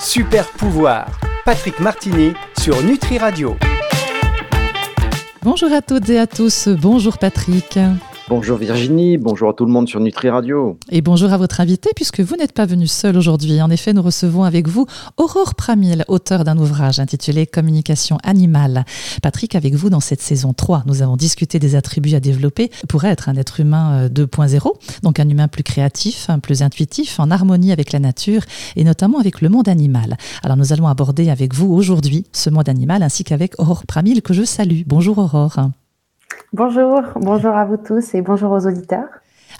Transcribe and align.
Super 0.00 0.46
pouvoir. 0.46 1.06
Patrick 1.44 1.80
Martini 1.80 2.32
sur 2.58 2.82
Nutri 2.82 3.18
Radio. 3.18 3.56
Bonjour 5.42 5.72
à 5.72 5.82
toutes 5.82 6.08
et 6.10 6.18
à 6.18 6.26
tous. 6.26 6.68
Bonjour 6.68 7.18
Patrick. 7.18 7.78
Bonjour 8.28 8.58
Virginie, 8.58 9.16
bonjour 9.16 9.48
à 9.48 9.54
tout 9.54 9.64
le 9.64 9.72
monde 9.72 9.88
sur 9.88 10.00
Nutri 10.00 10.28
Radio. 10.28 10.78
Et 10.90 11.00
bonjour 11.00 11.32
à 11.32 11.38
votre 11.38 11.62
invité, 11.62 11.88
puisque 11.96 12.20
vous 12.20 12.36
n'êtes 12.36 12.52
pas 12.52 12.66
venu 12.66 12.86
seul 12.86 13.16
aujourd'hui. 13.16 13.62
En 13.62 13.70
effet, 13.70 13.94
nous 13.94 14.02
recevons 14.02 14.44
avec 14.44 14.68
vous 14.68 14.84
Aurore 15.16 15.54
Pramil, 15.54 16.04
auteur 16.08 16.44
d'un 16.44 16.58
ouvrage 16.58 17.00
intitulé 17.00 17.46
Communication 17.46 18.18
animale. 18.22 18.84
Patrick, 19.22 19.54
avec 19.54 19.74
vous 19.76 19.88
dans 19.88 20.00
cette 20.00 20.20
saison 20.20 20.52
3, 20.52 20.82
nous 20.84 21.00
avons 21.00 21.16
discuté 21.16 21.58
des 21.58 21.74
attributs 21.74 22.14
à 22.14 22.20
développer 22.20 22.70
pour 22.86 23.04
être 23.04 23.30
un 23.30 23.36
être 23.36 23.60
humain 23.60 24.08
2.0, 24.08 24.56
euh, 24.56 24.70
donc 25.02 25.20
un 25.20 25.28
humain 25.30 25.48
plus 25.48 25.62
créatif, 25.62 26.28
plus 26.42 26.60
intuitif, 26.60 27.20
en 27.20 27.30
harmonie 27.30 27.72
avec 27.72 27.92
la 27.92 27.98
nature 27.98 28.42
et 28.76 28.84
notamment 28.84 29.20
avec 29.20 29.40
le 29.40 29.48
monde 29.48 29.70
animal. 29.70 30.18
Alors 30.42 30.58
nous 30.58 30.74
allons 30.74 30.86
aborder 30.86 31.30
avec 31.30 31.54
vous 31.54 31.72
aujourd'hui 31.72 32.26
ce 32.32 32.50
monde 32.50 32.68
animal 32.68 33.02
ainsi 33.02 33.24
qu'avec 33.24 33.58
Aurore 33.58 33.86
Pramil 33.86 34.20
que 34.20 34.34
je 34.34 34.42
salue. 34.42 34.82
Bonjour 34.86 35.16
Aurore. 35.16 35.70
Bonjour, 36.52 37.02
bonjour 37.16 37.50
à 37.50 37.64
vous 37.64 37.76
tous 37.76 38.14
et 38.14 38.22
bonjour 38.22 38.52
aux 38.52 38.66
auditeurs. 38.66 39.08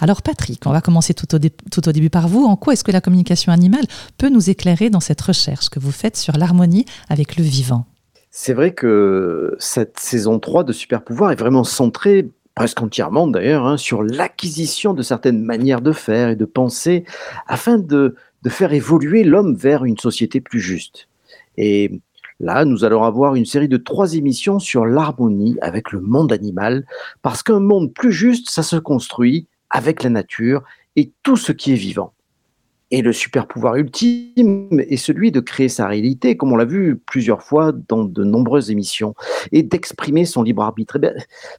Alors 0.01 0.23
Patrick, 0.23 0.63
on 0.67 0.73
va 0.73 0.81
commencer 0.81 1.13
tout 1.13 1.35
au, 1.35 1.39
tout 1.39 1.89
au 1.89 1.93
début 1.93 2.11
par 2.11 2.29
vous. 2.29 2.45
En 2.45 2.57
quoi 2.57 2.73
est-ce 2.73 2.85
que 2.85 2.93
la 2.93 3.01
communication 3.01 3.53
animale 3.53 3.85
peut 4.17 4.29
nous 4.29 4.49
éclairer 4.49 4.91
dans 4.91 5.01
cette 5.01 5.21
recherche 5.21 5.69
que 5.71 5.81
vous 5.81 5.93
faites 5.93 6.17
sur 6.17 6.37
l'harmonie 6.37 6.87
avec 7.09 7.37
le 7.37 7.45
vivant? 7.45 7.87
C'est 8.31 8.53
vrai 8.53 8.73
que 8.73 9.57
cette 9.59 9.99
saison 9.99 10.39
3 10.39 10.65
de 10.65 10.73
Super 10.73 11.03
Pouvoir 11.03 11.33
est 11.33 11.39
vraiment 11.39 11.65
centrée 11.65 12.31
presque 12.55 12.83
entièrement 12.83 13.29
d'ailleurs, 13.29 13.67
hein, 13.67 13.77
sur 13.77 14.03
l'acquisition 14.03 14.93
de 14.93 15.03
certaines 15.03 15.43
manières 15.43 15.81
de 15.81 15.93
faire 15.93 16.31
et 16.31 16.37
de 16.37 16.45
penser 16.45 17.05
afin 17.47 17.79
de, 17.79 18.17
de 18.43 18.49
faire 18.49 18.73
évoluer 18.73 19.23
l'homme 19.23 19.55
vers 19.55 19.85
une 19.85 19.97
société 19.97 20.41
plus 20.41 20.61
juste. 20.61 21.09
Et 21.57 22.01
Là, 22.41 22.65
nous 22.65 22.85
allons 22.85 23.03
avoir 23.03 23.35
une 23.35 23.47
série 23.47 23.69
de 23.69 23.77
trois 23.77 24.15
émissions 24.15 24.59
sur 24.59 24.87
l'harmonie 24.87 25.57
avec 25.61 25.91
le 25.91 26.01
monde 26.01 26.33
animal, 26.33 26.87
parce 27.23 27.43
qu'un 27.43 27.61
monde 27.61 27.93
plus 27.93 28.13
juste, 28.13 28.51
ça 28.51 28.63
se 28.63 28.77
construit 28.77 29.49
avec 29.71 30.03
la 30.03 30.11
nature 30.11 30.63
et 30.95 31.13
tout 31.23 31.37
ce 31.37 31.53
qui 31.53 31.73
est 31.73 31.77
vivant. 31.77 32.13
Et 32.91 33.03
le 33.03 33.13
super 33.13 33.47
pouvoir 33.47 33.77
ultime 33.77 34.81
est 34.81 34.97
celui 34.97 35.31
de 35.31 35.41
créer 35.41 35.69
sa 35.69 35.87
réalité, 35.87 36.37
comme 36.37 36.53
on 36.53 36.57
l'a 36.57 36.65
vu 36.65 36.97
plusieurs 36.97 37.43
fois 37.43 37.73
dans 37.73 38.05
de 38.05 38.25
nombreuses 38.25 38.71
émissions, 38.71 39.15
et 39.53 39.63
d'exprimer 39.63 40.25
son 40.25 40.43
libre 40.43 40.63
arbitre. 40.63 40.99
Eh 41.03 41.11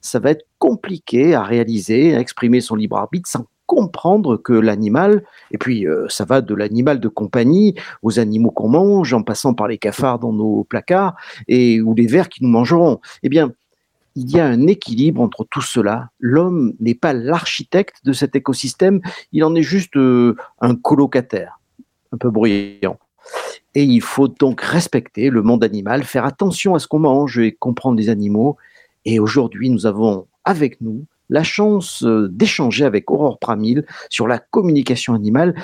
ça 0.02 0.20
va 0.20 0.32
être 0.32 0.46
compliqué 0.58 1.36
à 1.36 1.44
réaliser, 1.44 2.16
à 2.16 2.20
exprimer 2.20 2.62
son 2.62 2.76
libre 2.76 2.98
arbitre 2.98 3.30
sans 3.30 3.46
comprendre 3.70 4.36
que 4.36 4.52
l'animal, 4.52 5.24
et 5.52 5.60
puis 5.60 5.86
euh, 5.86 6.08
ça 6.10 6.26
va 6.26 6.42
de 6.42 6.56
l'animal 6.56 7.00
de 7.00 7.08
compagnie 7.08 7.76
aux 8.02 8.20
animaux 8.20 8.50
qu'on 8.50 8.68
mange, 8.68 9.14
en 9.14 9.22
passant 9.22 9.54
par 9.54 9.68
les 9.68 9.78
cafards 9.78 10.18
dans 10.18 10.34
nos 10.34 10.64
placards, 10.64 11.16
et 11.48 11.80
ou 11.80 11.94
les 11.94 12.08
vers 12.08 12.30
qui 12.30 12.44
nous 12.44 12.50
mangeront. 12.50 13.00
Eh 13.22 13.30
bien, 13.30 13.52
il 14.16 14.32
y 14.32 14.40
a 14.40 14.48
un 14.48 14.66
équilibre 14.66 15.22
entre 15.22 15.46
tout 15.48 15.62
cela. 15.62 16.10
L'homme 16.20 16.74
n'est 16.80 16.96
pas 16.96 17.14
l'architecte 17.14 17.98
de 18.06 18.12
cet 18.12 18.36
écosystème, 18.36 19.02
il 19.34 19.44
en 19.44 19.54
est 19.54 19.62
juste 19.62 19.96
euh, 19.98 20.36
un 20.62 20.74
colocataire, 20.74 21.60
un 22.12 22.18
peu 22.18 22.32
bruyant. 22.32 22.98
Et 23.76 23.84
il 23.84 24.02
faut 24.02 24.28
donc 24.28 24.62
respecter 24.62 25.30
le 25.30 25.44
monde 25.44 25.64
animal, 25.64 26.04
faire 26.06 26.26
attention 26.26 26.74
à 26.74 26.80
ce 26.80 26.88
qu'on 26.88 26.98
mange 26.98 27.38
et 27.38 27.52
comprendre 27.52 28.00
les 28.00 28.10
animaux. 28.10 28.58
Et 29.06 29.20
aujourd'hui, 29.20 29.70
nous 29.70 29.86
avons 29.86 30.26
avec 30.44 30.82
nous 30.82 31.06
la 31.30 31.44
chance 31.44 32.04
euh, 32.04 32.28
d'échanger 32.30 32.86
avec 32.86 33.10
Aurore 33.12 33.40
Pramil 33.40 33.86
sur 34.10 34.28
la 34.28 34.40
communication 34.40 35.14
animale 35.14 35.56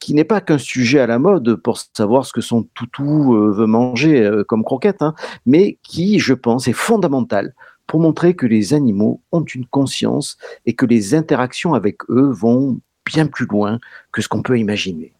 qui 0.00 0.14
n'est 0.14 0.24
pas 0.24 0.40
qu'un 0.40 0.58
sujet 0.58 1.00
à 1.00 1.06
la 1.06 1.18
mode 1.18 1.56
pour 1.56 1.78
savoir 1.78 2.24
ce 2.24 2.32
que 2.32 2.40
son 2.40 2.62
toutou 2.74 3.34
euh, 3.34 3.52
veut 3.52 3.66
manger 3.66 4.22
euh, 4.22 4.44
comme 4.44 4.64
croquette, 4.64 5.02
hein, 5.02 5.14
mais 5.44 5.78
qui, 5.82 6.18
je 6.18 6.34
pense, 6.34 6.68
est 6.68 6.72
fondamental 6.72 7.54
pour 7.86 8.00
montrer 8.00 8.34
que 8.34 8.46
les 8.46 8.74
animaux 8.74 9.20
ont 9.32 9.42
une 9.42 9.66
conscience 9.66 10.36
et 10.66 10.74
que 10.74 10.86
les 10.86 11.14
interactions 11.14 11.74
avec 11.74 11.98
eux 12.10 12.30
vont 12.30 12.78
bien 13.04 13.26
plus 13.26 13.46
loin 13.46 13.78
que 14.12 14.22
ce 14.22 14.28
qu'on 14.28 14.42
peut 14.42 14.58
imaginer. 14.58 15.12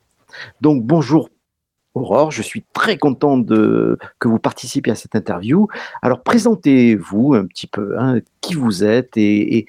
Donc 0.60 0.84
bonjour 0.84 1.30
Aurore, 1.94 2.30
je 2.30 2.42
suis 2.42 2.64
très 2.72 2.96
content 2.96 3.38
de, 3.38 3.98
que 4.18 4.28
vous 4.28 4.38
participiez 4.38 4.92
à 4.92 4.96
cette 4.96 5.14
interview. 5.14 5.68
Alors, 6.02 6.22
présentez-vous 6.22 7.34
un 7.34 7.46
petit 7.46 7.66
peu, 7.66 7.98
hein, 7.98 8.20
qui 8.40 8.54
vous 8.54 8.84
êtes 8.84 9.16
et, 9.16 9.66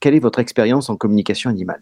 quelle 0.00 0.14
est 0.14 0.20
votre 0.20 0.38
expérience 0.38 0.90
en 0.90 0.96
communication 0.96 1.50
animale? 1.50 1.80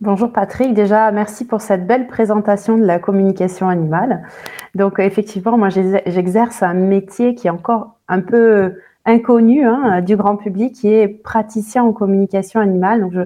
Bonjour 0.00 0.32
Patrick, 0.32 0.74
déjà 0.74 1.12
merci 1.12 1.46
pour 1.46 1.60
cette 1.60 1.86
belle 1.86 2.08
présentation 2.08 2.76
de 2.76 2.84
la 2.84 2.98
communication 2.98 3.68
animale. 3.68 4.28
Donc 4.74 4.98
effectivement, 4.98 5.56
moi 5.56 5.68
j'exerce 5.70 6.62
un 6.62 6.74
métier 6.74 7.34
qui 7.34 7.46
est 7.46 7.50
encore 7.50 7.96
un 8.08 8.20
peu 8.20 8.74
inconnu 9.06 9.64
hein, 9.64 10.02
du 10.02 10.16
grand 10.16 10.36
public, 10.36 10.74
qui 10.74 10.88
est 10.88 11.08
praticien 11.08 11.84
en 11.84 11.92
communication 11.92 12.60
animale. 12.60 13.00
Donc 13.00 13.12
je, 13.12 13.20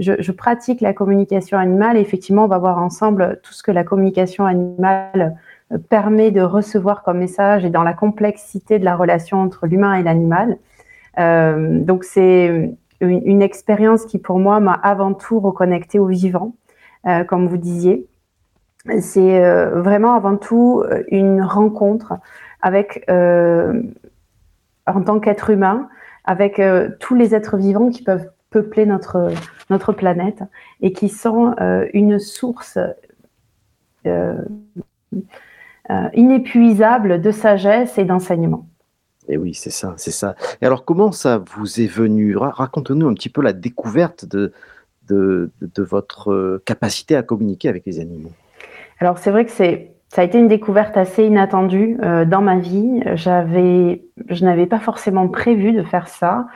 je, 0.00 0.32
pratique 0.32 0.80
la 0.80 0.92
communication 0.92 1.58
animale 1.58 1.96
et 1.96 2.00
effectivement, 2.00 2.44
on 2.44 2.48
va 2.48 2.58
voir 2.58 2.78
ensemble 2.78 3.38
tout 3.42 3.52
ce 3.52 3.62
que 3.62 3.70
la 3.70 3.84
communication 3.84 4.46
animale 4.46 5.36
euh, 5.72 5.78
permet 5.78 6.30
de 6.30 6.40
recevoir 6.40 7.02
comme 7.02 7.18
message 7.18 7.64
et 7.64 7.70
dans 7.70 7.82
la 7.82 7.92
complexité 7.92 8.78
de 8.78 8.84
la 8.84 8.96
relation 8.96 9.40
entre 9.40 9.66
l'humain 9.66 9.94
et 9.94 10.02
l'animal. 10.02 10.58
Euh, 11.18 11.80
donc, 11.80 12.04
c'est 12.04 12.74
une, 13.00 13.42
expérience 13.42 14.06
qui, 14.06 14.18
pour 14.18 14.38
moi, 14.38 14.58
m'a 14.60 14.72
avant 14.72 15.12
tout 15.12 15.38
reconnecté 15.38 15.98
au 15.98 16.06
vivant, 16.06 16.54
euh, 17.06 17.24
comme 17.24 17.46
vous 17.46 17.58
disiez. 17.58 18.06
C'est 19.00 19.42
vraiment 19.72 20.14
avant 20.14 20.38
tout 20.38 20.82
une 21.08 21.42
rencontre 21.42 22.14
en 22.62 22.72
tant 25.04 25.20
qu'être 25.20 25.50
humain, 25.50 25.90
avec 26.24 26.62
tous 26.98 27.14
les 27.14 27.34
êtres 27.34 27.58
vivants 27.58 27.90
qui 27.90 28.02
peuvent 28.02 28.30
peupler 28.50 28.84
notre, 28.84 29.28
notre 29.70 29.92
planète 29.92 30.42
et 30.80 30.92
qui 30.92 31.08
sont 31.08 31.54
euh, 31.60 31.86
une 31.94 32.18
source 32.18 32.78
euh, 34.06 34.34
euh, 35.90 36.08
inépuisable 36.14 37.20
de 37.20 37.30
sagesse 37.30 37.96
et 37.98 38.04
d'enseignement. 38.04 38.66
Et 39.28 39.36
oui, 39.36 39.54
c'est 39.54 39.70
ça, 39.70 39.94
c'est 39.96 40.10
ça. 40.10 40.34
Et 40.60 40.66
alors, 40.66 40.84
comment 40.84 41.12
ça 41.12 41.42
vous 41.54 41.80
est 41.80 41.86
venu? 41.86 42.36
Racontez-nous 42.36 43.08
un 43.08 43.14
petit 43.14 43.28
peu 43.28 43.42
la 43.42 43.52
découverte 43.52 44.24
de, 44.24 44.52
de, 45.08 45.50
de, 45.60 45.82
votre 45.84 46.60
capacité 46.64 47.14
à 47.14 47.22
communiquer 47.22 47.68
avec 47.68 47.86
les 47.86 48.00
animaux. 48.00 48.32
Alors, 48.98 49.18
c'est 49.18 49.30
vrai 49.30 49.44
que 49.44 49.52
c'est 49.52 49.92
ça 50.08 50.22
a 50.22 50.24
été 50.24 50.40
une 50.40 50.48
découverte 50.48 50.96
assez 50.96 51.24
inattendue 51.24 51.96
dans 52.26 52.42
ma 52.42 52.58
vie. 52.58 53.00
J'avais, 53.14 54.02
je 54.28 54.44
n'avais 54.44 54.66
pas 54.66 54.80
forcément 54.80 55.28
prévu 55.28 55.70
de 55.70 55.84
faire 55.84 56.08
ça. 56.08 56.48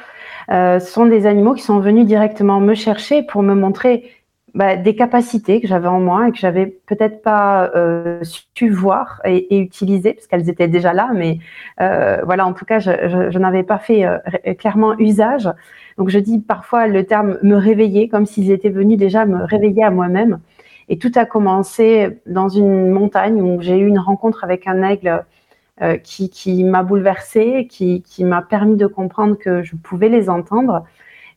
Euh, 0.51 0.81
sont 0.81 1.07
des 1.07 1.27
animaux 1.27 1.55
qui 1.55 1.63
sont 1.63 1.81
venus 1.81 2.07
directement 2.07 2.61
me 2.61 2.75
chercher 2.75 3.23
pour 3.23 3.43
me 3.43 3.55
montrer 3.55 4.11
bah, 4.55 4.77
des 4.77 4.95
capacités 4.95 5.61
que 5.61 5.67
j'avais 5.67 5.89
en 5.89 6.01
moi 6.01 6.29
et 6.29 6.33
que 6.33 6.39
j'avais 6.39 6.67
peut-être 6.67 7.23
pas 7.23 7.71
euh, 7.75 8.21
su 8.23 8.71
voir 8.71 9.21
et, 9.25 9.59
utiliser 9.59 10.13
parce 10.15 10.27
qu'elles 10.27 10.49
étaient 10.49 10.69
déjà 10.69 10.93
là, 10.93 11.11
mais 11.15 11.39
euh, 11.81 12.19
voilà, 12.25 12.47
en 12.47 12.53
tout 12.53 12.65
cas, 12.65 12.79
je, 12.79 12.91
je, 13.31 13.39
n'avais 13.39 13.65
pas 13.65 13.79
fait 13.79 14.05
clairement 14.59 14.97
usage. 14.99 15.51
Donc 15.99 16.09
je 16.09 16.19
dis 16.19 16.39
parfois 16.39 16.87
le 16.87 17.05
terme 17.05 17.39
me 17.43 17.57
réveiller 17.57 18.09
comme 18.09 18.27
s'ils 18.27 18.51
étaient 18.51 18.71
venus 18.71 18.99
déjà 18.99 19.27
me 19.27 19.45
réveiller 19.45 19.83
à 19.83 19.91
moi-même. 19.91 20.39
Et 20.89 20.99
tout 20.99 21.13
a 21.17 21.25
commencé 21.25 22.19
dans 22.27 22.49
une 22.49 22.91
montagne 22.91 23.41
où 23.41 23.61
j'ai 23.61 23.79
eu 23.79 23.87
une 23.87 23.99
rencontre 23.99 24.45
avec 24.45 24.67
un 24.67 24.83
aigle 24.83 25.25
euh, 25.83 25.97
qui, 25.97 26.63
m'a 26.63 26.85
bouleversée, 26.85 27.67
qui, 27.69 28.01
qui 28.03 28.23
m'a 28.23 28.43
permis 28.43 28.77
de 28.77 28.87
comprendre 28.87 29.37
que 29.37 29.65
je 29.65 29.75
pouvais 29.75 30.09
les 30.09 30.31
entendre. 30.31 30.85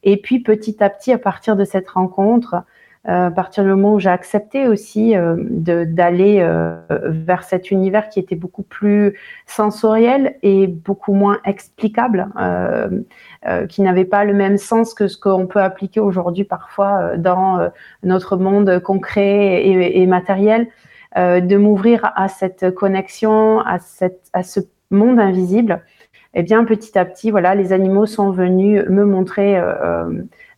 Et 0.03 0.17
puis 0.17 0.41
petit 0.41 0.83
à 0.83 0.91
petit, 0.91 1.11
à 1.11 1.17
partir 1.17 1.55
de 1.55 1.65
cette 1.65 1.89
rencontre, 1.89 2.53
euh, 3.07 3.27
à 3.27 3.31
partir 3.31 3.63
du 3.63 3.71
moment 3.71 3.95
où 3.95 3.99
j'ai 3.99 4.11
accepté 4.11 4.67
aussi 4.67 5.17
euh, 5.17 5.37
d'aller 5.39 6.47
vers 6.89 7.41
cet 7.45 7.71
univers 7.71 8.09
qui 8.09 8.19
était 8.19 8.35
beaucoup 8.35 8.61
plus 8.61 9.17
sensoriel 9.47 10.35
et 10.43 10.67
beaucoup 10.67 11.15
moins 11.15 11.39
explicable, 11.43 12.27
qui 13.69 13.81
n'avait 13.81 14.05
pas 14.05 14.23
le 14.23 14.35
même 14.35 14.57
sens 14.57 14.93
que 14.93 15.07
ce 15.07 15.17
qu'on 15.17 15.47
peut 15.47 15.63
appliquer 15.63 15.99
aujourd'hui 15.99 16.43
parfois 16.43 17.17
dans 17.17 17.71
notre 18.03 18.37
monde 18.37 18.81
concret 18.81 19.65
et 19.65 20.05
matériel. 20.05 20.67
Euh, 21.17 21.39
de 21.39 21.57
m'ouvrir 21.57 22.11
à 22.15 22.27
cette 22.27 22.75
connexion, 22.75 23.59
à, 23.61 23.79
ce 23.79 24.59
monde 24.91 25.19
invisible, 25.19 25.81
et 26.35 26.41
eh 26.41 26.43
bien 26.43 26.63
petit 26.63 26.99
à 26.99 27.05
petit, 27.05 27.31
voilà, 27.31 27.55
les 27.55 27.73
animaux 27.73 28.05
sont 28.05 28.29
venus 28.29 28.83
me 28.87 29.03
montrer 29.03 29.57
euh, 29.57 30.11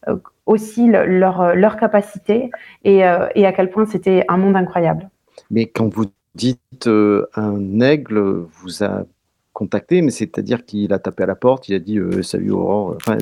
euh, 0.10 0.18
aussi 0.46 0.88
leur, 0.88 1.56
leur 1.56 1.78
capacité 1.78 2.50
et, 2.84 3.04
à 3.04 3.54
quel 3.56 3.70
point 3.70 3.86
c'était 3.86 4.26
un 4.28 4.36
monde 4.36 4.58
incroyable. 4.58 5.10
Mais 5.50 5.68
quand 5.68 5.88
vous 5.88 6.08
dites 6.36 6.88
un 6.88 7.80
aigle 7.80 8.20
vous 8.20 8.84
a 8.84 9.06
contacté, 9.60 10.02
mais 10.02 10.12
c'est-à-dire 10.12 10.66
qu'il 10.66 10.94
a 10.94 11.00
tapé 11.00 11.24
à 11.24 11.26
la 11.26 11.36
porte, 11.36 11.68
il 11.68 11.76
a 11.76 11.80
dit 11.80 12.00
Salut 12.24 12.52
Aurore. 12.52 12.96
Enfin, 12.96 13.18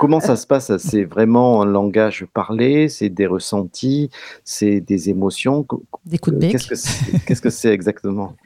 comment 0.00 0.18
ça 0.18 0.34
se 0.34 0.46
passe? 0.46 0.76
C'est 0.78 1.04
vraiment 1.04 1.62
un 1.62 1.66
langage 1.66 2.26
parlé, 2.34 2.88
c'est 2.88 3.08
des 3.08 3.26
ressentis, 3.26 4.10
c'est 4.42 4.80
des 4.80 5.10
émotions. 5.10 5.64
Des 6.04 6.18
coups 6.18 6.34
de 6.36 6.40
bec. 6.40 6.52
Qu'est-ce 6.52 7.40
que 7.40 7.50
c'est 7.50 7.72
exactement? 7.72 8.32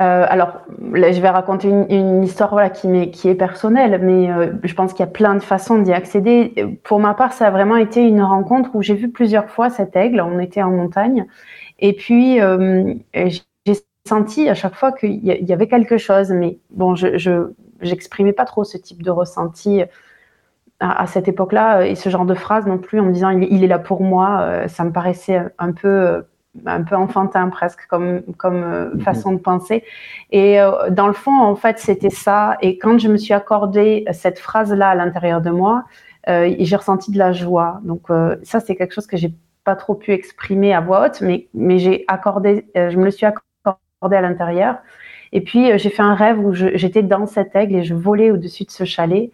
Euh, 0.00 0.24
alors, 0.28 0.60
là, 0.92 1.10
je 1.10 1.20
vais 1.20 1.28
raconter 1.28 1.68
une, 1.68 2.22
histoire 2.22 2.50
voilà, 2.50 2.70
qui, 2.70 2.86
est, 2.86 3.10
qui 3.10 3.28
est 3.28 3.34
personnelle, 3.34 3.98
mais 4.00 4.30
euh, 4.30 4.52
je 4.62 4.72
pense 4.72 4.92
qu'il 4.92 5.00
y 5.00 5.08
a 5.08 5.10
plein 5.10 5.34
de 5.34 5.42
façons 5.42 5.78
d'y 5.78 5.92
accéder. 5.92 6.54
Pour 6.84 7.00
ma 7.00 7.14
part, 7.14 7.32
ça 7.32 7.48
a 7.48 7.50
vraiment 7.50 7.76
été 7.76 8.06
une 8.06 8.22
rencontre 8.22 8.70
où 8.76 8.82
j'ai 8.82 8.94
vu 8.94 9.10
plusieurs 9.10 9.50
fois 9.50 9.70
cet 9.70 9.96
aigle. 9.96 10.20
On 10.20 10.38
était 10.38 10.62
en 10.62 10.70
montagne. 10.70 11.26
Et 11.80 11.94
puis, 11.94 12.40
euh, 12.40 12.94
senti 14.08 14.48
à 14.48 14.54
chaque 14.54 14.74
fois 14.74 14.92
qu'il 14.92 15.24
y 15.24 15.52
avait 15.52 15.68
quelque 15.68 15.98
chose. 15.98 16.30
Mais 16.30 16.58
bon, 16.70 16.94
je 16.94 17.50
n'exprimais 17.82 18.32
pas 18.32 18.44
trop 18.44 18.64
ce 18.64 18.78
type 18.78 19.02
de 19.02 19.10
ressenti 19.10 19.82
à, 20.80 21.06
cette 21.06 21.28
époque-là 21.28 21.86
et 21.86 21.94
ce 21.94 22.08
genre 22.08 22.24
de 22.24 22.34
phrase 22.34 22.66
non 22.66 22.78
plus 22.78 23.00
en 23.00 23.04
me 23.04 23.12
disant 23.12 23.30
il, 23.30 23.44
il 23.52 23.64
est 23.64 23.68
là 23.68 23.78
pour 23.78 24.02
moi. 24.02 24.68
ça 24.68 24.84
me 24.84 24.92
paraissait 24.92 25.40
un 25.58 25.72
peu 25.72 26.22
un 26.66 26.82
peu 26.82 26.96
enfantin 26.96 27.48
presque 27.48 27.86
comme, 27.88 28.22
comme 28.36 28.62
euh, 28.62 28.90
mhm. 28.94 29.00
façon 29.00 29.32
de 29.32 29.38
penser. 29.38 29.84
Et 30.30 30.60
euh, 30.60 30.90
dans 30.90 31.06
le 31.06 31.12
fond, 31.12 31.38
en 31.38 31.56
fait, 31.56 31.78
c'était 31.78 32.10
ça. 32.10 32.56
Et 32.60 32.78
quand 32.78 32.98
je 32.98 33.08
me 33.08 33.16
suis 33.16 33.34
accordé 33.34 34.04
cette 34.12 34.38
phrase-là 34.38 34.90
à 34.90 34.94
l'intérieur 34.94 35.40
de 35.40 35.50
moi, 35.50 35.84
euh, 36.28 36.54
j'ai 36.58 36.76
ressenti 36.76 37.10
de 37.12 37.18
la 37.18 37.32
joie. 37.32 37.80
Donc 37.84 38.08
ça, 38.42 38.60
c'est 38.60 38.76
quelque 38.76 38.94
chose 38.94 39.06
que 39.06 39.16
j'ai 39.16 39.32
pas 39.64 39.76
trop 39.76 39.94
pu 39.94 40.12
exprimer 40.12 40.74
à 40.74 40.80
voix 40.80 41.06
haute, 41.06 41.20
mais, 41.20 41.48
mais 41.54 41.78
j'ai 41.78 42.04
accordé, 42.08 42.66
je 42.74 42.96
me 42.96 43.04
le 43.04 43.10
suis 43.10 43.26
accordé 43.26 43.47
à 44.02 44.20
l'intérieur. 44.20 44.78
Et 45.32 45.40
puis 45.40 45.78
j'ai 45.78 45.90
fait 45.90 46.02
un 46.02 46.14
rêve 46.14 46.38
où 46.38 46.54
j'étais 46.54 47.02
dans 47.02 47.26
cet 47.26 47.54
aigle 47.54 47.76
et 47.76 47.84
je 47.84 47.94
volais 47.94 48.30
au-dessus 48.30 48.64
de 48.64 48.70
ce 48.70 48.84
chalet. 48.84 49.30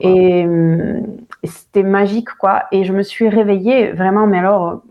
Et, 0.00 0.40
et 0.40 1.46
c'était 1.46 1.82
magique, 1.82 2.30
quoi. 2.38 2.64
Et 2.72 2.84
je 2.84 2.92
me 2.92 3.02
suis 3.02 3.28
réveillée 3.28 3.92
vraiment, 3.92 4.26
mais 4.26 4.38
alors 4.38 4.82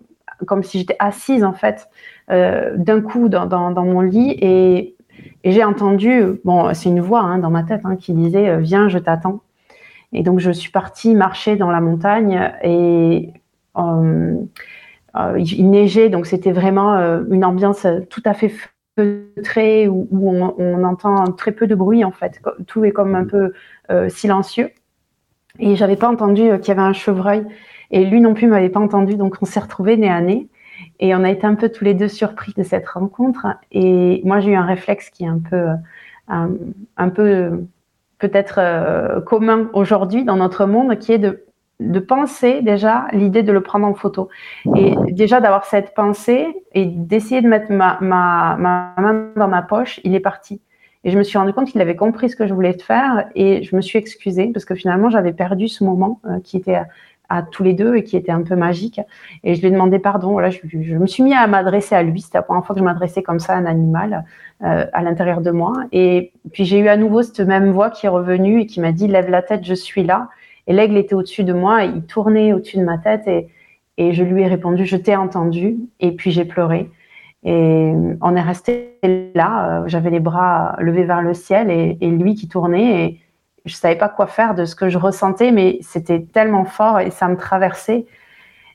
comme 0.46 0.64
si 0.64 0.80
j'étais 0.80 0.96
assise 1.00 1.44
en 1.44 1.54
fait 1.54 1.90
euh, 2.32 2.76
d'un 2.78 3.02
coup 3.02 3.30
dans, 3.30 3.46
dans, 3.46 3.86
mon 3.86 4.02
lit 4.02 4.32
et, 4.32 4.96
et 5.44 5.52
j'ai 5.52 5.64
entendu, 5.64 6.40
bon 6.44 6.74
c'est 6.74 6.90
une 6.90 7.02
voix 7.02 7.22
hein, 7.22 7.40
dans 7.40 7.50
ma 7.50 7.64
tête 7.64 7.82
hein, 7.84 7.96
qui 7.96 8.14
disait 8.14 8.50
euh, 8.50 8.58
viens 8.58 8.90
je 8.90 8.98
t'attends 8.98 9.42
et 10.12 10.24
donc 10.24 10.40
je 10.40 10.52
suis 10.52 10.72
partie 10.72 11.16
marcher 11.16 11.56
dans 11.56 11.72
la 11.72 11.82
montagne 11.82 12.52
et 12.64 13.32
euh, 13.78 14.36
il 15.38 15.70
neigeait 15.70 16.10
donc 16.10 16.26
c'était 16.26 16.52
vraiment 16.52 16.96
une 17.30 17.46
ambiance 17.46 17.86
tout 18.10 18.22
à 18.26 18.34
fait 18.34 18.52
feutrée 18.96 19.88
où, 19.88 20.08
on, 20.12 20.84
entend 20.84 21.26
très 21.32 21.52
peu 21.52 21.68
de 21.68 21.76
bruit 21.76 22.04
en 22.04 22.12
fait 22.12 22.40
tout 22.68 22.86
est 22.86 22.92
comme 22.92 23.16
un 23.16 23.26
peu 23.26 23.54
silencieux 24.10 24.72
et 25.60 25.76
j'avais 25.76 25.96
pas 25.96 26.10
entendu 26.10 26.44
qu'il 26.60 26.68
y 26.68 26.72
avait 26.72 26.82
un 26.82 26.94
chevreuil 26.94 27.46
et 27.94 28.06
lui 28.06 28.22
non 28.22 28.34
plus 28.34 28.48
m'avait 28.48 28.70
pas 28.70 28.80
entendu, 28.80 29.16
donc 29.16 29.38
on 29.42 29.46
s'est 29.46 29.60
retrouvés 29.60 29.98
nez 29.98 30.10
à 30.10 30.20
nez. 30.20 30.50
Et 31.00 31.14
on 31.16 31.24
a 31.24 31.30
été 31.30 31.46
un 31.46 31.54
peu 31.54 31.70
tous 31.70 31.84
les 31.84 31.94
deux 31.94 32.08
surpris 32.08 32.52
de 32.58 32.64
cette 32.64 32.90
rencontre. 32.90 33.46
Et 33.72 34.22
moi, 34.26 34.40
j'ai 34.40 34.52
eu 34.52 34.56
un 34.56 34.66
réflexe 34.66 35.12
qui 35.12 35.24
est 35.24 35.28
un 35.28 35.40
peu, 35.40 35.68
euh, 36.32 36.48
un, 36.98 37.10
peu 37.10 37.66
peut-être 38.18 38.56
euh, 38.58 39.22
commun 39.22 39.70
aujourd'hui 39.74 40.24
dans 40.26 40.38
notre 40.38 40.66
monde, 40.66 40.98
qui 40.98 41.12
est 41.14 41.20
de, 41.20 41.46
de 41.80 42.00
penser 42.00 42.62
déjà 42.62 43.08
l'idée 43.12 43.44
de 43.44 43.52
le 43.52 43.62
prendre 43.62 43.86
en 43.86 43.94
photo. 43.94 44.30
Et 44.76 44.96
déjà 45.12 45.42
d'avoir 45.42 45.66
cette 45.66 45.94
pensée 45.94 46.48
et 46.74 46.86
d'essayer 46.86 47.42
de 47.42 47.48
mettre 47.48 47.72
ma, 47.72 47.98
ma, 48.02 48.56
ma, 48.58 48.94
main 48.98 49.30
dans 49.36 49.48
ma 49.48 49.62
poche, 49.62 50.00
il 50.04 50.16
est 50.16 50.20
parti. 50.20 50.62
Et 51.04 51.12
je 51.12 51.18
me 51.18 51.24
suis 51.24 51.38
rendu 51.38 51.52
compte 51.52 51.68
qu'il 51.68 51.82
avait 51.82 51.96
compris 51.96 52.30
ce 52.30 52.36
que 52.36 52.48
je 52.48 52.54
voulais 52.54 52.78
faire 52.78 53.28
et 53.36 53.64
je 53.64 53.76
me 53.76 53.82
suis 53.82 54.00
excusée 54.00 54.52
parce 54.54 54.64
que 54.64 54.74
finalement 54.74 55.10
j'avais 55.10 55.34
perdu 55.34 55.68
ce 55.68 55.84
moment 55.84 56.22
euh, 56.26 56.40
qui 56.40 56.56
était 56.56 56.80
à 57.30 57.42
tous 57.42 57.64
les 57.64 57.74
deux 57.74 57.96
et 57.96 58.04
qui 58.04 58.16
était 58.16 58.32
un 58.32 58.44
peu 58.44 58.56
magique. 58.56 59.02
Et 59.44 59.56
je 59.56 59.62
lui 59.62 59.68
ai 59.68 59.72
demandé 59.72 60.00
pardon. 60.00 60.32
Voilà, 60.32 60.50
je, 60.50 60.60
me 60.96 61.08
suis 61.08 61.24
mis 61.24 61.34
à 61.34 61.48
m'adresser 61.48 61.96
à 61.96 62.04
lui. 62.04 62.22
C'était 62.22 62.38
la 62.38 62.44
première 62.44 62.66
fois 62.66 62.76
que 62.76 62.80
je 62.80 62.86
m'adressais 62.86 63.24
comme 63.24 63.40
ça 63.40 63.54
à 63.54 63.58
un 63.58 63.66
animal 63.66 64.24
euh, 64.64 64.86
à 64.94 65.02
l'intérieur 65.02 65.42
de 65.42 65.52
moi. 65.52 65.74
Et 65.92 66.32
puis 66.54 66.64
j'ai 66.64 66.80
eu 66.80 66.88
à 66.88 66.96
nouveau 66.96 67.22
cette 67.22 67.42
même 67.42 67.72
voix 67.72 67.90
qui 67.90 68.06
est 68.06 68.10
revenue 68.10 68.62
et 68.62 68.66
qui 68.66 68.80
m'a 68.80 68.92
dit 68.92 69.08
lève 69.08 69.30
la 69.30 69.42
tête, 69.42 69.66
je 69.66 69.74
suis 69.74 70.04
là. 70.04 70.30
Et 70.68 70.74
l'aigle 70.74 70.98
était 70.98 71.16
au-dessus 71.16 71.44
de 71.44 71.54
moi, 71.54 71.84
il 71.84 72.04
tournait 72.04 72.54
au-dessus 72.54 72.78
de 72.78 72.84
ma 72.84 72.98
tête 72.98 73.28
et, 73.28 73.48
et 73.98 74.14
je 74.14 74.24
lui 74.24 74.42
ai 74.42 74.48
répondu 74.48 74.86
je 74.86 74.98
t'ai 74.98 75.16
entendu. 75.16 75.78
Et 76.00 76.12
puis 76.14 76.32
j'ai 76.32 76.46
pleuré. 76.46 76.90
Et 77.44 77.92
on 78.22 78.36
est 78.36 78.42
resté 78.42 79.00
là. 79.36 79.82
Euh, 79.82 79.88
j'avais 79.88 80.10
les 80.10 80.22
bras 80.22 80.76
levés 80.80 81.04
vers 81.04 81.22
le 81.22 81.34
ciel 81.34 81.70
et, 81.70 81.98
et 82.00 82.10
lui 82.10 82.36
qui 82.36 82.48
tournait. 82.48 83.06
Et, 83.06 83.20
je 83.66 83.76
savais 83.76 83.96
pas 83.96 84.10
quoi 84.10 84.28
faire 84.28 84.56
de 84.56 84.66
ce 84.66 84.76
que 84.76 84.90
je 84.90 84.98
ressentais, 84.98 85.52
mais 85.52 85.78
c'était 85.82 86.22
tellement 86.22 86.66
fort 86.66 87.00
et 87.00 87.12
ça 87.12 87.28
me 87.28 87.38
traversait. 87.38 88.06